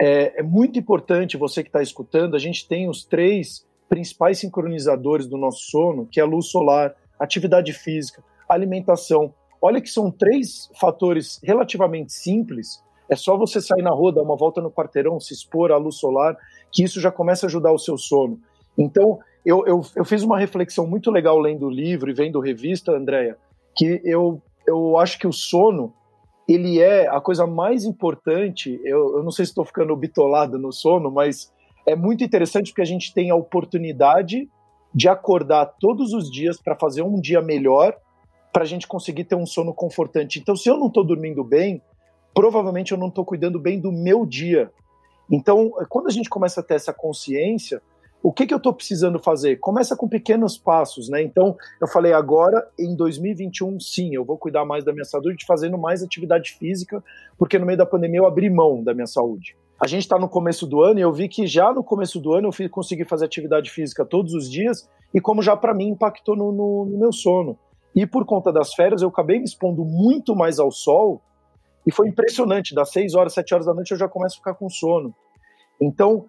é, 0.00 0.40
é 0.40 0.42
muito 0.42 0.78
importante 0.78 1.36
você 1.36 1.62
que 1.62 1.68
está 1.68 1.82
escutando. 1.82 2.36
A 2.36 2.38
gente 2.38 2.66
tem 2.66 2.88
os 2.88 3.04
três 3.04 3.66
principais 3.88 4.38
sincronizadores 4.38 5.26
do 5.26 5.38
nosso 5.38 5.70
sono, 5.70 6.06
que 6.06 6.20
é 6.20 6.22
a 6.22 6.26
luz 6.26 6.46
solar, 6.46 6.94
atividade 7.18 7.72
física, 7.72 8.22
alimentação. 8.48 9.32
Olha 9.60 9.80
que 9.80 9.88
são 9.88 10.10
três 10.10 10.70
fatores 10.78 11.40
relativamente 11.42 12.12
simples. 12.12 12.82
É 13.08 13.16
só 13.16 13.36
você 13.36 13.60
sair 13.60 13.82
na 13.82 13.90
rua, 13.90 14.12
dar 14.12 14.22
uma 14.22 14.36
volta 14.36 14.60
no 14.60 14.70
quarteirão, 14.70 15.18
se 15.18 15.32
expor 15.32 15.72
à 15.72 15.78
luz 15.78 15.96
solar, 15.96 16.36
que 16.70 16.84
isso 16.84 17.00
já 17.00 17.10
começa 17.10 17.46
a 17.46 17.48
ajudar 17.48 17.72
o 17.72 17.78
seu 17.78 17.96
sono. 17.96 18.38
Então, 18.76 19.18
eu, 19.44 19.66
eu, 19.66 19.82
eu 19.96 20.04
fiz 20.04 20.22
uma 20.22 20.38
reflexão 20.38 20.86
muito 20.86 21.10
legal 21.10 21.38
lendo 21.38 21.66
o 21.66 21.70
livro 21.70 22.10
e 22.10 22.14
vendo 22.14 22.40
revista, 22.40 22.92
Andréia, 22.92 23.36
que 23.76 24.00
eu, 24.04 24.42
eu 24.66 24.98
acho 24.98 25.18
que 25.18 25.26
o 25.26 25.32
sono 25.32 25.92
ele 26.48 26.80
é 26.80 27.06
a 27.08 27.20
coisa 27.20 27.46
mais 27.46 27.84
importante. 27.84 28.80
Eu, 28.82 29.18
eu 29.18 29.22
não 29.22 29.30
sei 29.30 29.44
se 29.44 29.50
estou 29.50 29.64
ficando 29.64 29.94
bitolado 29.94 30.58
no 30.58 30.72
sono, 30.72 31.10
mas 31.10 31.52
é 31.86 31.94
muito 31.94 32.24
interessante 32.24 32.70
porque 32.70 32.82
a 32.82 32.86
gente 32.86 33.12
tem 33.12 33.30
a 33.30 33.34
oportunidade 33.34 34.48
de 34.94 35.08
acordar 35.08 35.66
todos 35.78 36.14
os 36.14 36.30
dias 36.30 36.60
para 36.60 36.74
fazer 36.74 37.02
um 37.02 37.20
dia 37.20 37.42
melhor, 37.42 37.94
para 38.50 38.62
a 38.62 38.66
gente 38.66 38.86
conseguir 38.86 39.24
ter 39.24 39.34
um 39.34 39.44
sono 39.44 39.74
confortante. 39.74 40.38
Então, 40.38 40.56
se 40.56 40.70
eu 40.70 40.78
não 40.78 40.86
estou 40.86 41.04
dormindo 41.04 41.44
bem, 41.44 41.82
provavelmente 42.34 42.92
eu 42.92 42.98
não 42.98 43.08
estou 43.08 43.24
cuidando 43.24 43.58
bem 43.60 43.78
do 43.78 43.92
meu 43.92 44.24
dia. 44.24 44.70
Então, 45.30 45.70
quando 45.90 46.06
a 46.06 46.10
gente 46.10 46.30
começa 46.30 46.60
a 46.60 46.64
ter 46.64 46.74
essa 46.74 46.92
consciência, 46.92 47.82
o 48.22 48.32
que, 48.32 48.46
que 48.46 48.52
eu 48.52 48.58
estou 48.58 48.72
precisando 48.72 49.18
fazer? 49.18 49.56
Começa 49.56 49.96
com 49.96 50.08
pequenos 50.08 50.58
passos, 50.58 51.08
né? 51.08 51.22
Então, 51.22 51.56
eu 51.80 51.86
falei 51.86 52.12
agora, 52.12 52.68
em 52.78 52.96
2021, 52.96 53.78
sim, 53.78 54.14
eu 54.14 54.24
vou 54.24 54.36
cuidar 54.36 54.64
mais 54.64 54.84
da 54.84 54.92
minha 54.92 55.04
saúde, 55.04 55.46
fazendo 55.46 55.78
mais 55.78 56.02
atividade 56.02 56.52
física, 56.58 57.02
porque 57.38 57.58
no 57.58 57.66
meio 57.66 57.78
da 57.78 57.86
pandemia 57.86 58.18
eu 58.18 58.26
abri 58.26 58.50
mão 58.50 58.82
da 58.82 58.92
minha 58.92 59.06
saúde. 59.06 59.56
A 59.80 59.86
gente 59.86 60.02
está 60.02 60.18
no 60.18 60.28
começo 60.28 60.66
do 60.66 60.82
ano 60.82 60.98
e 60.98 61.02
eu 61.02 61.12
vi 61.12 61.28
que 61.28 61.46
já 61.46 61.72
no 61.72 61.84
começo 61.84 62.18
do 62.18 62.32
ano 62.32 62.50
eu 62.50 62.70
consegui 62.70 63.04
fazer 63.04 63.26
atividade 63.26 63.70
física 63.70 64.04
todos 64.04 64.34
os 64.34 64.50
dias 64.50 64.88
e 65.14 65.20
como 65.20 65.40
já 65.40 65.56
para 65.56 65.72
mim 65.72 65.90
impactou 65.90 66.34
no, 66.34 66.50
no, 66.50 66.84
no 66.84 66.98
meu 66.98 67.12
sono. 67.12 67.56
E 67.94 68.04
por 68.04 68.24
conta 68.26 68.52
das 68.52 68.74
férias 68.74 69.02
eu 69.02 69.08
acabei 69.08 69.38
me 69.38 69.44
expondo 69.44 69.84
muito 69.84 70.34
mais 70.34 70.58
ao 70.58 70.72
sol 70.72 71.22
e 71.86 71.92
foi 71.92 72.08
impressionante. 72.08 72.74
Das 72.74 72.90
6 72.90 73.14
horas, 73.14 73.34
7 73.34 73.54
horas 73.54 73.66
da 73.66 73.74
noite 73.74 73.92
eu 73.92 73.98
já 73.98 74.08
começo 74.08 74.34
a 74.34 74.38
ficar 74.38 74.54
com 74.54 74.68
sono. 74.68 75.14
Então, 75.80 76.26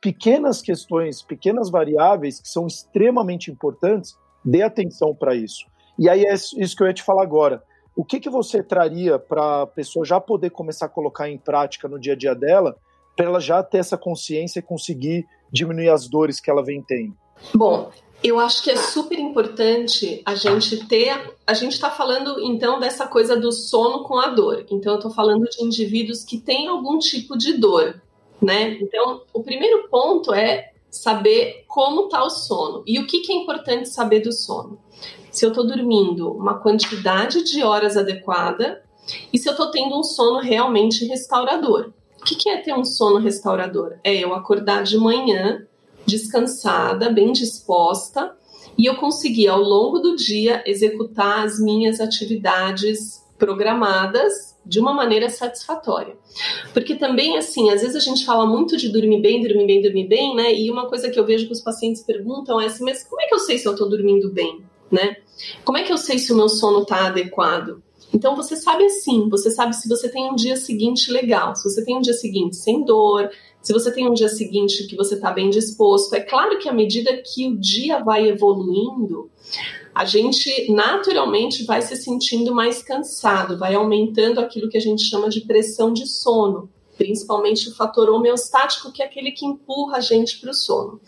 pequenas 0.00 0.60
questões, 0.62 1.22
pequenas 1.22 1.70
variáveis 1.70 2.40
que 2.40 2.48
são 2.48 2.66
extremamente 2.66 3.50
importantes, 3.50 4.16
dê 4.44 4.62
atenção 4.62 5.14
para 5.14 5.34
isso. 5.34 5.66
E 5.98 6.08
aí 6.08 6.24
é 6.24 6.34
isso 6.34 6.76
que 6.76 6.82
eu 6.82 6.86
ia 6.86 6.94
te 6.94 7.02
falar 7.02 7.22
agora. 7.22 7.62
O 7.94 8.04
que, 8.04 8.20
que 8.20 8.30
você 8.30 8.62
traria 8.62 9.18
para 9.18 9.62
a 9.62 9.66
pessoa 9.66 10.04
já 10.04 10.20
poder 10.20 10.50
começar 10.50 10.86
a 10.86 10.88
colocar 10.88 11.28
em 11.28 11.36
prática 11.36 11.88
no 11.88 11.98
dia 11.98 12.14
a 12.14 12.16
dia 12.16 12.34
dela, 12.34 12.76
para 13.16 13.26
ela 13.26 13.40
já 13.40 13.62
ter 13.62 13.78
essa 13.78 13.98
consciência 13.98 14.60
e 14.60 14.62
conseguir 14.62 15.26
diminuir 15.52 15.90
as 15.90 16.08
dores 16.08 16.40
que 16.40 16.50
ela 16.50 16.64
vem 16.64 16.82
tendo? 16.82 17.14
Bom, 17.54 17.90
eu 18.22 18.38
acho 18.38 18.62
que 18.62 18.70
é 18.70 18.76
super 18.76 19.18
importante 19.18 20.22
a 20.24 20.34
gente 20.34 20.86
ter. 20.86 21.34
A 21.46 21.54
gente 21.54 21.72
está 21.72 21.90
falando 21.90 22.40
então 22.40 22.78
dessa 22.78 23.06
coisa 23.06 23.36
do 23.36 23.50
sono 23.50 24.04
com 24.04 24.18
a 24.18 24.28
dor. 24.28 24.64
Então, 24.70 24.92
eu 24.92 24.98
estou 24.98 25.10
falando 25.10 25.44
de 25.44 25.62
indivíduos 25.64 26.22
que 26.24 26.38
têm 26.38 26.68
algum 26.68 26.98
tipo 26.98 27.36
de 27.36 27.54
dor 27.54 28.00
né? 28.40 28.78
Então, 28.80 29.22
o 29.32 29.42
primeiro 29.42 29.88
ponto 29.88 30.32
é 30.32 30.70
saber 30.90 31.64
como 31.68 32.04
está 32.04 32.24
o 32.24 32.30
sono 32.30 32.82
e 32.86 32.98
o 32.98 33.06
que, 33.06 33.20
que 33.20 33.32
é 33.32 33.36
importante 33.36 33.88
saber 33.88 34.20
do 34.20 34.32
sono. 34.32 34.78
Se 35.30 35.44
eu 35.44 35.50
estou 35.50 35.66
dormindo 35.66 36.32
uma 36.32 36.58
quantidade 36.58 37.44
de 37.44 37.62
horas 37.62 37.96
adequada 37.96 38.82
e 39.32 39.38
se 39.38 39.48
eu 39.48 39.52
estou 39.52 39.70
tendo 39.70 39.98
um 39.98 40.02
sono 40.02 40.40
realmente 40.40 41.04
restaurador. 41.04 41.92
O 42.20 42.24
que, 42.24 42.34
que 42.34 42.50
é 42.50 42.58
ter 42.58 42.74
um 42.74 42.84
sono 42.84 43.18
restaurador? 43.18 43.96
É 44.04 44.14
eu 44.14 44.34
acordar 44.34 44.82
de 44.82 44.98
manhã 44.98 45.66
descansada, 46.04 47.10
bem 47.10 47.32
disposta 47.32 48.36
e 48.76 48.86
eu 48.86 48.96
conseguir 48.96 49.48
ao 49.48 49.60
longo 49.60 50.00
do 50.00 50.16
dia 50.16 50.62
executar 50.66 51.44
as 51.44 51.58
minhas 51.58 52.00
atividades 52.00 53.24
programadas 53.38 54.49
de 54.64 54.78
uma 54.78 54.92
maneira 54.92 55.28
satisfatória. 55.28 56.16
Porque 56.72 56.94
também, 56.94 57.36
assim, 57.36 57.70
às 57.70 57.80
vezes 57.80 57.96
a 57.96 58.00
gente 58.00 58.24
fala 58.24 58.46
muito 58.46 58.76
de 58.76 58.88
dormir 58.88 59.20
bem, 59.20 59.42
dormir 59.42 59.66
bem, 59.66 59.82
dormir 59.82 60.08
bem, 60.08 60.34
né? 60.34 60.54
E 60.54 60.70
uma 60.70 60.88
coisa 60.88 61.10
que 61.10 61.18
eu 61.18 61.26
vejo 61.26 61.46
que 61.46 61.52
os 61.52 61.60
pacientes 61.60 62.02
perguntam 62.02 62.60
é 62.60 62.66
assim, 62.66 62.84
mas 62.84 63.02
como 63.04 63.20
é 63.20 63.26
que 63.26 63.34
eu 63.34 63.38
sei 63.38 63.58
se 63.58 63.66
eu 63.66 63.74
tô 63.74 63.86
dormindo 63.86 64.30
bem, 64.30 64.62
né? 64.90 65.16
Como 65.64 65.78
é 65.78 65.82
que 65.82 65.92
eu 65.92 65.98
sei 65.98 66.18
se 66.18 66.32
o 66.32 66.36
meu 66.36 66.48
sono 66.48 66.84
tá 66.84 67.06
adequado? 67.06 67.82
Então 68.12 68.34
você 68.34 68.56
sabe 68.56 68.84
assim, 68.84 69.28
você 69.28 69.50
sabe 69.50 69.74
se 69.74 69.88
você 69.88 70.08
tem 70.08 70.30
um 70.30 70.34
dia 70.34 70.56
seguinte 70.56 71.10
legal, 71.12 71.54
se 71.54 71.62
você 71.62 71.84
tem 71.84 71.96
um 71.96 72.00
dia 72.00 72.12
seguinte 72.12 72.56
sem 72.56 72.84
dor, 72.84 73.30
se 73.62 73.72
você 73.72 73.92
tem 73.92 74.08
um 74.08 74.14
dia 74.14 74.28
seguinte 74.28 74.86
que 74.86 74.96
você 74.96 75.14
está 75.14 75.30
bem 75.30 75.50
disposto. 75.50 76.14
É 76.14 76.20
claro 76.20 76.58
que 76.58 76.68
à 76.68 76.72
medida 76.72 77.22
que 77.24 77.46
o 77.46 77.56
dia 77.56 78.02
vai 78.02 78.28
evoluindo, 78.28 79.30
a 79.94 80.04
gente 80.04 80.72
naturalmente 80.72 81.64
vai 81.64 81.82
se 81.82 81.96
sentindo 81.96 82.54
mais 82.54 82.82
cansado, 82.82 83.58
vai 83.58 83.74
aumentando 83.74 84.40
aquilo 84.40 84.68
que 84.68 84.76
a 84.76 84.80
gente 84.80 85.02
chama 85.02 85.28
de 85.28 85.40
pressão 85.42 85.92
de 85.92 86.06
sono, 86.06 86.70
principalmente 86.96 87.68
o 87.68 87.74
fator 87.74 88.10
homeostático, 88.10 88.92
que 88.92 89.02
é 89.02 89.06
aquele 89.06 89.32
que 89.32 89.46
empurra 89.46 89.96
a 89.96 90.00
gente 90.00 90.38
para 90.38 90.50
o 90.50 90.54
sono. 90.54 91.00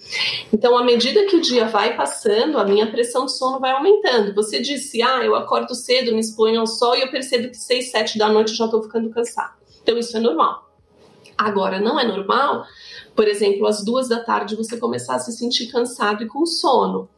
Então, 0.53 0.77
à 0.77 0.83
medida 0.83 1.27
que 1.27 1.37
o 1.37 1.41
dia 1.41 1.67
vai 1.67 1.97
passando, 1.97 2.59
a 2.59 2.65
minha 2.65 2.91
pressão 2.91 3.27
de 3.27 3.37
sono 3.37 3.61
vai 3.61 3.73
aumentando. 3.73 4.35
Você 4.35 4.61
disse, 4.61 5.03
ah, 5.03 5.23
eu 5.25 5.35
acordo 5.35 5.75
cedo, 5.75 6.13
me 6.13 6.21
exponho 6.21 6.61
ao 6.61 6.67
sol 6.67 6.97
e 6.97 7.03
eu 7.03 7.11
percebo 7.11 7.51
que 7.51 7.59
seis, 7.59 7.91
sete 7.91 8.19
da 8.19 8.29
noite 8.29 8.51
eu 8.51 8.57
já 8.57 8.65
estou 8.65 8.83
ficando 8.83 9.11
cansado. 9.11 9.55
Então, 9.83 9.99
isso 9.99 10.17
é 10.17 10.21
normal. 10.21 10.71
Agora, 11.37 11.81
não 11.81 11.99
é 11.99 12.07
normal, 12.07 12.65
por 13.15 13.29
exemplo, 13.29 13.67
às 13.67 13.85
duas 13.85 14.09
da 14.09 14.21
tarde 14.21 14.57
você 14.57 14.77
começar 14.77 15.17
a 15.17 15.19
se 15.19 15.33
sentir 15.33 15.67
cansado 15.67 16.23
e 16.23 16.27
com 16.27 16.47
sono. 16.47 17.09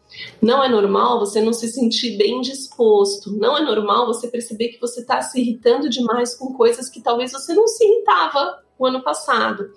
Não 0.40 0.62
é 0.62 0.68
normal 0.68 1.18
você 1.18 1.40
não 1.40 1.52
se 1.52 1.68
sentir 1.68 2.16
bem 2.16 2.40
disposto. 2.40 3.32
Não 3.32 3.56
é 3.56 3.62
normal 3.62 4.06
você 4.06 4.28
perceber 4.28 4.68
que 4.68 4.80
você 4.80 5.00
está 5.00 5.20
se 5.22 5.40
irritando 5.40 5.88
demais 5.88 6.34
com 6.34 6.52
coisas 6.52 6.88
que 6.88 7.00
talvez 7.00 7.32
você 7.32 7.54
não 7.54 7.66
se 7.66 7.84
irritava 7.84 8.62
o 8.78 8.86
ano 8.86 9.02
passado. 9.02 9.70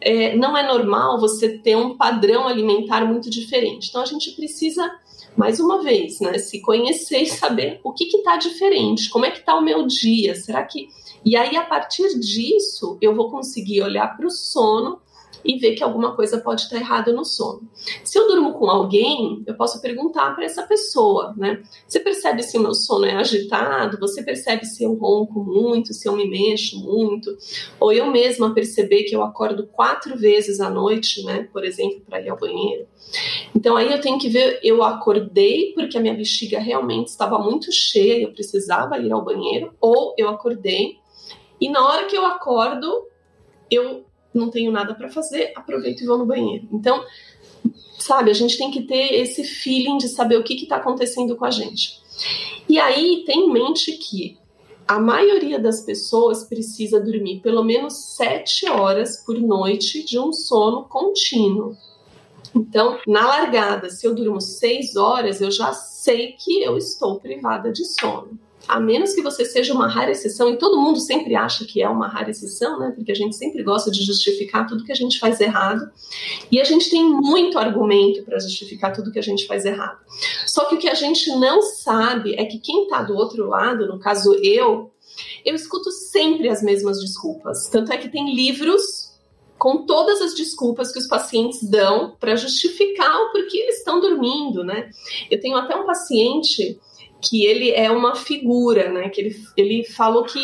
É, 0.00 0.36
não 0.36 0.56
é 0.56 0.66
normal 0.66 1.18
você 1.18 1.58
ter 1.58 1.76
um 1.76 1.96
padrão 1.96 2.46
alimentar 2.46 3.04
muito 3.04 3.30
diferente. 3.30 3.88
Então 3.88 4.02
a 4.02 4.06
gente 4.06 4.32
precisa, 4.32 4.90
mais 5.36 5.58
uma 5.60 5.82
vez, 5.82 6.20
né, 6.20 6.38
se 6.38 6.60
conhecer 6.60 7.22
e 7.22 7.26
saber 7.26 7.80
o 7.82 7.92
que 7.92 8.04
está 8.04 8.36
diferente, 8.36 9.10
como 9.10 9.24
é 9.24 9.30
que 9.30 9.38
está 9.38 9.54
o 9.54 9.62
meu 9.62 9.86
dia. 9.86 10.34
Será 10.34 10.62
que. 10.62 10.88
E 11.24 11.36
aí, 11.36 11.56
a 11.56 11.64
partir 11.64 12.18
disso, 12.18 12.98
eu 13.00 13.14
vou 13.14 13.30
conseguir 13.30 13.80
olhar 13.80 14.14
para 14.14 14.26
o 14.26 14.30
sono 14.30 15.00
e 15.44 15.58
ver 15.58 15.74
que 15.74 15.82
alguma 15.82 16.14
coisa 16.14 16.38
pode 16.40 16.62
estar 16.62 16.76
errada 16.76 17.12
no 17.12 17.24
sono. 17.24 17.68
Se 18.02 18.18
eu 18.18 18.26
durmo 18.26 18.54
com 18.54 18.68
alguém, 18.68 19.42
eu 19.46 19.54
posso 19.54 19.80
perguntar 19.80 20.34
para 20.34 20.44
essa 20.44 20.62
pessoa, 20.62 21.34
né? 21.36 21.62
Você 21.86 22.00
percebe 22.00 22.42
se 22.42 22.56
o 22.56 22.60
meu 22.60 22.74
sono 22.74 23.04
é 23.04 23.14
agitado? 23.14 23.98
Você 24.00 24.22
percebe 24.22 24.64
se 24.64 24.84
eu 24.84 24.94
ronco 24.94 25.40
muito, 25.40 25.92
se 25.92 26.08
eu 26.08 26.16
me 26.16 26.28
mexo 26.28 26.78
muito? 26.80 27.36
Ou 27.78 27.92
eu 27.92 28.06
mesma 28.10 28.54
perceber 28.54 29.04
que 29.04 29.14
eu 29.14 29.22
acordo 29.22 29.66
quatro 29.66 30.16
vezes 30.16 30.60
à 30.60 30.70
noite, 30.70 31.24
né? 31.24 31.48
Por 31.52 31.64
exemplo, 31.64 32.00
para 32.08 32.20
ir 32.20 32.28
ao 32.28 32.38
banheiro. 32.38 32.86
Então 33.54 33.76
aí 33.76 33.92
eu 33.92 34.00
tenho 34.00 34.18
que 34.18 34.28
ver, 34.28 34.60
eu 34.62 34.82
acordei 34.82 35.72
porque 35.74 35.98
a 35.98 36.00
minha 36.00 36.14
bexiga 36.14 36.58
realmente 36.58 37.08
estava 37.08 37.38
muito 37.38 37.70
cheia, 37.70 38.22
eu 38.22 38.32
precisava 38.32 38.98
ir 38.98 39.12
ao 39.12 39.24
banheiro, 39.24 39.72
ou 39.80 40.14
eu 40.16 40.28
acordei 40.28 41.04
e 41.60 41.68
na 41.70 41.86
hora 41.86 42.04
que 42.06 42.16
eu 42.16 42.26
acordo, 42.26 43.08
eu 43.70 44.04
não 44.34 44.50
tenho 44.50 44.72
nada 44.72 44.94
para 44.94 45.08
fazer, 45.08 45.52
aproveito 45.54 46.02
e 46.02 46.06
vou 46.06 46.18
no 46.18 46.26
banheiro. 46.26 46.68
Então, 46.72 47.04
sabe, 47.98 48.30
a 48.30 48.34
gente 48.34 48.58
tem 48.58 48.70
que 48.70 48.82
ter 48.82 49.14
esse 49.14 49.44
feeling 49.44 49.96
de 49.98 50.08
saber 50.08 50.36
o 50.36 50.42
que 50.42 50.54
está 50.54 50.76
acontecendo 50.76 51.36
com 51.36 51.44
a 51.44 51.50
gente. 51.50 52.00
E 52.68 52.78
aí 52.78 53.22
tem 53.24 53.46
em 53.46 53.52
mente 53.52 53.92
que 53.92 54.38
a 54.86 55.00
maioria 55.00 55.58
das 55.58 55.80
pessoas 55.80 56.44
precisa 56.44 57.00
dormir 57.00 57.40
pelo 57.40 57.64
menos 57.64 57.94
sete 58.16 58.68
horas 58.68 59.16
por 59.24 59.40
noite 59.40 60.04
de 60.04 60.18
um 60.18 60.32
sono 60.32 60.84
contínuo. 60.84 61.76
Então, 62.54 62.98
na 63.06 63.26
largada, 63.26 63.88
se 63.88 64.06
eu 64.06 64.14
durmo 64.14 64.40
seis 64.40 64.94
horas, 64.94 65.40
eu 65.40 65.50
já 65.50 65.72
sei 65.72 66.32
que 66.32 66.62
eu 66.62 66.76
estou 66.76 67.18
privada 67.18 67.72
de 67.72 67.84
sono 67.84 68.38
a 68.66 68.80
menos 68.80 69.14
que 69.14 69.22
você 69.22 69.44
seja 69.44 69.74
uma 69.74 69.88
rara 69.88 70.10
exceção, 70.10 70.50
e 70.50 70.56
todo 70.56 70.80
mundo 70.80 70.98
sempre 71.00 71.34
acha 71.34 71.64
que 71.64 71.82
é 71.82 71.88
uma 71.88 72.08
rara 72.08 72.30
exceção, 72.30 72.78
né? 72.78 72.92
Porque 72.94 73.12
a 73.12 73.14
gente 73.14 73.36
sempre 73.36 73.62
gosta 73.62 73.90
de 73.90 74.02
justificar 74.02 74.66
tudo 74.66 74.84
que 74.84 74.92
a 74.92 74.96
gente 74.96 75.18
faz 75.18 75.40
errado. 75.40 75.90
E 76.50 76.60
a 76.60 76.64
gente 76.64 76.90
tem 76.90 77.04
muito 77.04 77.58
argumento 77.58 78.22
para 78.24 78.38
justificar 78.38 78.92
tudo 78.92 79.12
que 79.12 79.18
a 79.18 79.22
gente 79.22 79.46
faz 79.46 79.64
errado. 79.64 79.98
Só 80.46 80.64
que 80.66 80.74
o 80.74 80.78
que 80.78 80.88
a 80.88 80.94
gente 80.94 81.30
não 81.36 81.62
sabe 81.62 82.34
é 82.34 82.44
que 82.44 82.58
quem 82.58 82.84
está 82.84 83.02
do 83.02 83.14
outro 83.14 83.48
lado, 83.48 83.86
no 83.86 83.98
caso 83.98 84.34
eu, 84.42 84.90
eu 85.44 85.54
escuto 85.54 85.90
sempre 85.90 86.48
as 86.48 86.62
mesmas 86.62 87.00
desculpas. 87.00 87.68
Tanto 87.68 87.92
é 87.92 87.96
que 87.96 88.08
tem 88.08 88.34
livros 88.34 89.12
com 89.58 89.86
todas 89.86 90.20
as 90.20 90.34
desculpas 90.34 90.92
que 90.92 90.98
os 90.98 91.06
pacientes 91.06 91.62
dão 91.62 92.16
para 92.18 92.36
justificar 92.36 93.16
o 93.22 93.32
porquê 93.32 93.58
eles 93.58 93.78
estão 93.78 94.00
dormindo, 94.00 94.64
né? 94.64 94.90
Eu 95.30 95.40
tenho 95.40 95.56
até 95.56 95.74
um 95.76 95.86
paciente 95.86 96.78
que 97.24 97.44
ele 97.46 97.70
é 97.70 97.90
uma 97.90 98.14
figura, 98.14 98.90
né? 98.92 99.08
Que 99.08 99.20
ele, 99.20 99.36
ele 99.56 99.84
falou 99.84 100.24
que 100.24 100.38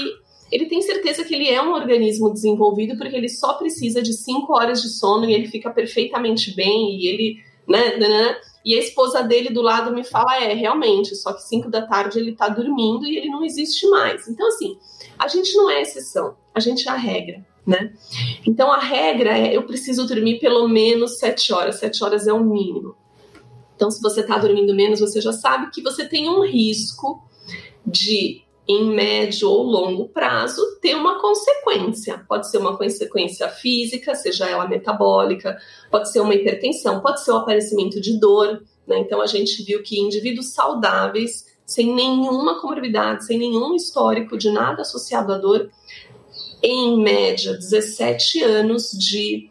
ele 0.51 0.67
tem 0.67 0.83
certeza 0.83 1.25
que 1.25 1.35
ele 1.35 1.49
é 1.49 1.63
um 1.63 1.73
organismo 1.73 2.33
desenvolvido 2.33 2.97
porque 2.97 3.17
ele 3.17 3.29
só 3.29 3.55
precisa 3.55 4.03
de 4.03 4.13
cinco 4.13 4.53
horas 4.53 4.83
de 4.83 4.89
sono 4.89 5.29
e 5.29 5.33
ele 5.33 5.47
fica 5.47 5.71
perfeitamente 5.71 6.55
bem 6.55 6.97
e 6.97 7.07
ele, 7.07 7.37
né, 7.69 7.97
né, 7.97 8.09
né? 8.09 8.37
E 8.65 8.75
a 8.75 8.79
esposa 8.79 9.23
dele 9.23 9.49
do 9.49 9.63
lado 9.63 9.95
me 9.95 10.05
fala, 10.05 10.37
é, 10.43 10.53
realmente, 10.53 11.15
só 11.15 11.33
que 11.33 11.43
cinco 11.43 11.71
da 11.71 11.87
tarde 11.87 12.19
ele 12.19 12.33
tá 12.33 12.49
dormindo 12.49 13.07
e 13.07 13.17
ele 13.17 13.29
não 13.29 13.45
existe 13.45 13.87
mais. 13.89 14.29
Então, 14.29 14.47
assim, 14.49 14.77
a 15.19 15.29
gente 15.29 15.55
não 15.57 15.71
é 15.71 15.81
exceção, 15.81 16.37
a 16.55 16.61
gente 16.61 16.87
é 16.87 16.93
a 16.93 16.97
regra, 16.97 17.47
né? 17.67 17.93
Então, 18.47 18.71
a 18.71 18.79
regra 18.79 19.39
é, 19.39 19.57
eu 19.57 19.63
preciso 19.63 20.07
dormir 20.07 20.41
pelo 20.41 20.69
menos 20.69 21.19
sete 21.19 21.53
horas, 21.53 21.77
sete 21.77 22.05
horas 22.05 22.27
é 22.27 22.33
o 22.33 22.45
mínimo. 22.45 22.95
Então, 23.81 23.91
se 23.91 24.03
você 24.03 24.21
está 24.21 24.37
dormindo 24.37 24.75
menos, 24.75 25.01
você 25.01 25.23
já 25.23 25.33
sabe 25.33 25.71
que 25.71 25.81
você 25.81 26.07
tem 26.07 26.29
um 26.29 26.45
risco 26.45 27.27
de, 27.87 28.43
em 28.69 28.95
médio 28.95 29.49
ou 29.49 29.63
longo 29.63 30.07
prazo, 30.11 30.61
ter 30.83 30.95
uma 30.95 31.19
consequência. 31.19 32.23
Pode 32.29 32.51
ser 32.51 32.59
uma 32.59 32.77
consequência 32.77 33.49
física, 33.49 34.15
seja 34.15 34.47
ela 34.47 34.69
metabólica, 34.69 35.57
pode 35.91 36.13
ser 36.13 36.21
uma 36.21 36.35
hipertensão, 36.35 37.01
pode 37.01 37.25
ser 37.25 37.31
o 37.31 37.37
aparecimento 37.37 37.99
de 38.03 38.21
dor. 38.21 38.63
Né? 38.87 38.99
Então, 38.99 39.23
a 39.23 39.27
gente 39.27 39.63
viu 39.63 39.83
que 39.83 39.99
indivíduos 39.99 40.53
saudáveis, 40.53 41.47
sem 41.65 41.95
nenhuma 41.95 42.61
comorbidade, 42.61 43.25
sem 43.25 43.39
nenhum 43.39 43.75
histórico 43.75 44.37
de 44.37 44.51
nada 44.51 44.83
associado 44.83 45.33
à 45.33 45.39
dor, 45.39 45.71
em 46.63 47.03
média, 47.03 47.55
17 47.55 48.43
anos 48.43 48.91
de 48.91 49.49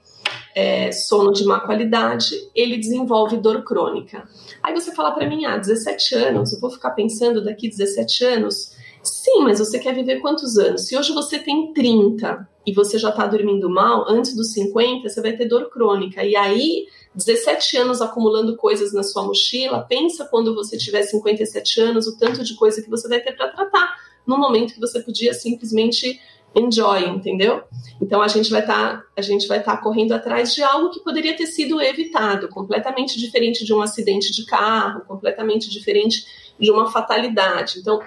é, 0.55 0.91
sono 0.91 1.31
de 1.31 1.43
má 1.45 1.59
qualidade, 1.59 2.35
ele 2.55 2.77
desenvolve 2.77 3.37
dor 3.37 3.63
crônica. 3.63 4.27
Aí 4.61 4.73
você 4.73 4.93
fala 4.93 5.11
para 5.11 5.27
mim, 5.27 5.45
ah, 5.45 5.57
17 5.57 6.15
anos, 6.15 6.53
eu 6.53 6.59
vou 6.59 6.69
ficar 6.69 6.91
pensando 6.91 7.43
daqui 7.43 7.69
17 7.69 8.25
anos? 8.25 8.75
Sim, 9.01 9.41
mas 9.43 9.59
você 9.59 9.79
quer 9.79 9.93
viver 9.93 10.19
quantos 10.19 10.57
anos? 10.57 10.87
Se 10.87 10.97
hoje 10.97 11.13
você 11.13 11.39
tem 11.39 11.73
30 11.73 12.47
e 12.65 12.73
você 12.73 12.97
já 12.97 13.09
está 13.09 13.25
dormindo 13.25 13.69
mal, 13.69 14.05
antes 14.09 14.35
dos 14.35 14.51
50 14.53 15.07
você 15.07 15.21
vai 15.21 15.33
ter 15.33 15.45
dor 15.45 15.69
crônica. 15.69 16.23
E 16.23 16.35
aí, 16.35 16.85
17 17.15 17.77
anos 17.77 18.01
acumulando 18.01 18.57
coisas 18.57 18.91
na 18.91 19.03
sua 19.03 19.23
mochila, 19.23 19.85
pensa 19.87 20.25
quando 20.25 20.53
você 20.53 20.77
tiver 20.77 21.03
57 21.03 21.81
anos, 21.81 22.07
o 22.07 22.17
tanto 22.17 22.43
de 22.43 22.55
coisa 22.55 22.81
que 22.81 22.89
você 22.89 23.07
vai 23.07 23.21
ter 23.21 23.35
para 23.35 23.47
tratar, 23.47 23.95
no 24.27 24.37
momento 24.37 24.73
que 24.73 24.79
você 24.79 24.99
podia 24.99 25.33
simplesmente 25.33 26.19
enjoy, 26.55 27.05
entendeu? 27.05 27.63
Então 28.01 28.21
a 28.21 28.27
gente 28.27 28.49
vai 28.49 28.61
estar 28.61 28.97
tá, 28.97 29.03
a 29.15 29.21
gente 29.21 29.47
vai 29.47 29.59
estar 29.59 29.77
tá 29.77 29.81
correndo 29.81 30.13
atrás 30.13 30.53
de 30.53 30.63
algo 30.63 30.89
que 30.89 31.01
poderia 31.01 31.35
ter 31.35 31.45
sido 31.45 31.81
evitado, 31.81 32.49
completamente 32.49 33.19
diferente 33.19 33.65
de 33.65 33.73
um 33.73 33.81
acidente 33.81 34.31
de 34.33 34.45
carro, 34.45 35.01
completamente 35.05 35.69
diferente 35.69 36.25
de 36.59 36.71
uma 36.71 36.91
fatalidade. 36.91 37.79
Então, 37.79 38.01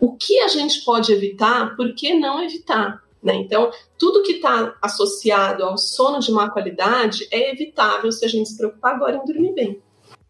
o 0.00 0.16
que 0.16 0.38
a 0.40 0.48
gente 0.48 0.84
pode 0.84 1.12
evitar? 1.12 1.76
Por 1.76 1.94
que 1.94 2.14
não 2.14 2.42
evitar? 2.42 3.02
Né? 3.22 3.34
Então, 3.36 3.70
tudo 3.98 4.22
que 4.22 4.34
está 4.34 4.74
associado 4.80 5.64
ao 5.64 5.76
sono 5.76 6.20
de 6.20 6.30
má 6.30 6.50
qualidade 6.50 7.26
é 7.32 7.50
evitável 7.50 8.10
se 8.12 8.24
a 8.24 8.28
gente 8.28 8.48
se 8.48 8.56
preocupar 8.56 8.94
agora 8.94 9.16
em 9.16 9.24
dormir 9.24 9.52
bem. 9.52 9.82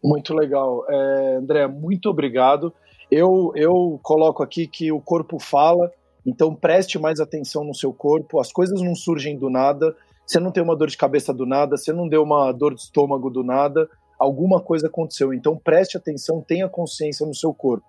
Muito 0.03 0.33
legal. 0.33 0.85
É, 0.89 1.35
André, 1.35 1.67
muito 1.67 2.09
obrigado. 2.09 2.73
Eu, 3.11 3.51
eu 3.55 3.99
coloco 4.01 4.41
aqui 4.41 4.67
que 4.67 4.91
o 4.91 5.01
corpo 5.01 5.39
fala, 5.39 5.91
então 6.29 6.53
preste 6.53 6.99
mais 6.99 7.19
atenção 7.19 7.63
no 7.63 7.73
seu 7.73 7.91
corpo, 7.91 8.39
as 8.39 8.51
coisas 8.51 8.81
não 8.81 8.95
surgem 8.95 9.37
do 9.37 9.49
nada, 9.49 9.95
você 10.25 10.39
não 10.39 10.51
tem 10.51 10.61
uma 10.61 10.75
dor 10.75 10.87
de 10.87 10.97
cabeça 10.97 11.33
do 11.33 11.45
nada, 11.45 11.75
você 11.75 11.91
não 11.91 12.07
deu 12.07 12.21
uma 12.21 12.51
dor 12.51 12.75
de 12.75 12.81
estômago 12.81 13.29
do 13.29 13.43
nada, 13.43 13.89
alguma 14.17 14.61
coisa 14.61 14.87
aconteceu. 14.87 15.33
Então 15.33 15.57
preste 15.57 15.97
atenção, 15.97 16.41
tenha 16.41 16.69
consciência 16.69 17.25
no 17.25 17.33
seu 17.33 17.53
corpo. 17.53 17.85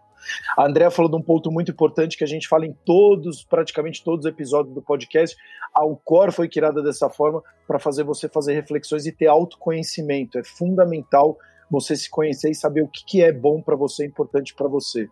A 0.57 0.67
Andrea 0.67 0.91
falou 0.91 1.11
de 1.11 1.17
um 1.17 1.23
ponto 1.23 1.51
muito 1.51 1.71
importante 1.71 2.17
que 2.17 2.25
a 2.25 2.27
gente 2.27 2.49
fala 2.49 2.67
em 2.67 2.75
todos, 2.85 3.43
praticamente 3.43 4.05
todos 4.05 4.25
os 4.25 4.31
episódios 4.31 4.75
do 4.75 4.83
podcast. 4.83 5.37
A 5.75 5.81
Alcor 5.83 6.33
foi 6.33 6.49
criada 6.49 6.83
dessa 6.83 7.09
forma 7.09 7.43
para 7.67 7.79
fazer 7.79 8.05
você 8.05 8.29
fazer 8.29 8.55
reflexões 8.55 9.07
e 9.07 9.13
ter 9.13 9.27
autoconhecimento. 9.27 10.39
É 10.39 10.45
fundamental 10.45 11.39
você 11.71 11.95
se 11.95 12.11
conhecer 12.11 12.51
e 12.51 12.55
saber 12.55 12.83
o 12.83 12.89
que, 12.89 13.05
que 13.05 13.23
é 13.23 13.33
bom 13.33 13.63
para 13.63 13.77
você, 13.77 14.05
importante 14.05 14.55
para 14.55 14.69
você. 14.69 15.09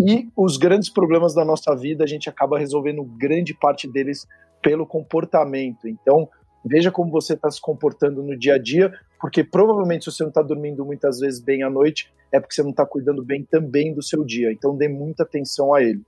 E 0.00 0.30
os 0.34 0.56
grandes 0.56 0.88
problemas 0.88 1.34
da 1.34 1.44
nossa 1.44 1.76
vida, 1.76 2.04
a 2.04 2.06
gente 2.06 2.26
acaba 2.26 2.58
resolvendo 2.58 3.04
grande 3.04 3.52
parte 3.52 3.86
deles 3.86 4.26
pelo 4.62 4.86
comportamento. 4.86 5.86
Então, 5.86 6.26
veja 6.64 6.90
como 6.90 7.10
você 7.10 7.34
está 7.34 7.50
se 7.50 7.60
comportando 7.60 8.22
no 8.22 8.38
dia 8.38 8.54
a 8.54 8.58
dia, 8.58 8.90
porque 9.20 9.44
provavelmente 9.44 10.04
se 10.04 10.12
você 10.12 10.22
não 10.22 10.30
está 10.30 10.40
dormindo 10.40 10.86
muitas 10.86 11.18
vezes 11.18 11.38
bem 11.38 11.62
à 11.62 11.68
noite, 11.68 12.10
é 12.32 12.40
porque 12.40 12.54
você 12.54 12.62
não 12.62 12.70
está 12.70 12.86
cuidando 12.86 13.22
bem 13.22 13.44
também 13.44 13.92
do 13.92 14.02
seu 14.02 14.24
dia. 14.24 14.50
Então, 14.50 14.74
dê 14.74 14.88
muita 14.88 15.22
atenção 15.22 15.74
a 15.74 15.82
ele. 15.82 16.00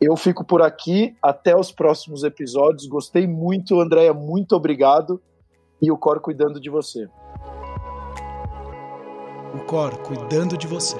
Eu 0.00 0.16
fico 0.16 0.44
por 0.44 0.60
aqui, 0.60 1.14
até 1.22 1.54
os 1.54 1.70
próximos 1.70 2.24
episódios. 2.24 2.88
Gostei 2.88 3.28
muito, 3.28 3.80
Andréia, 3.80 4.12
muito 4.12 4.56
obrigado. 4.56 5.22
E 5.80 5.92
o 5.92 5.96
Cor 5.96 6.20
cuidando 6.20 6.60
de 6.60 6.68
você. 6.68 7.06
O 9.54 9.64
Cor 9.66 9.96
cuidando 9.98 10.56
de 10.56 10.66
você. 10.66 10.96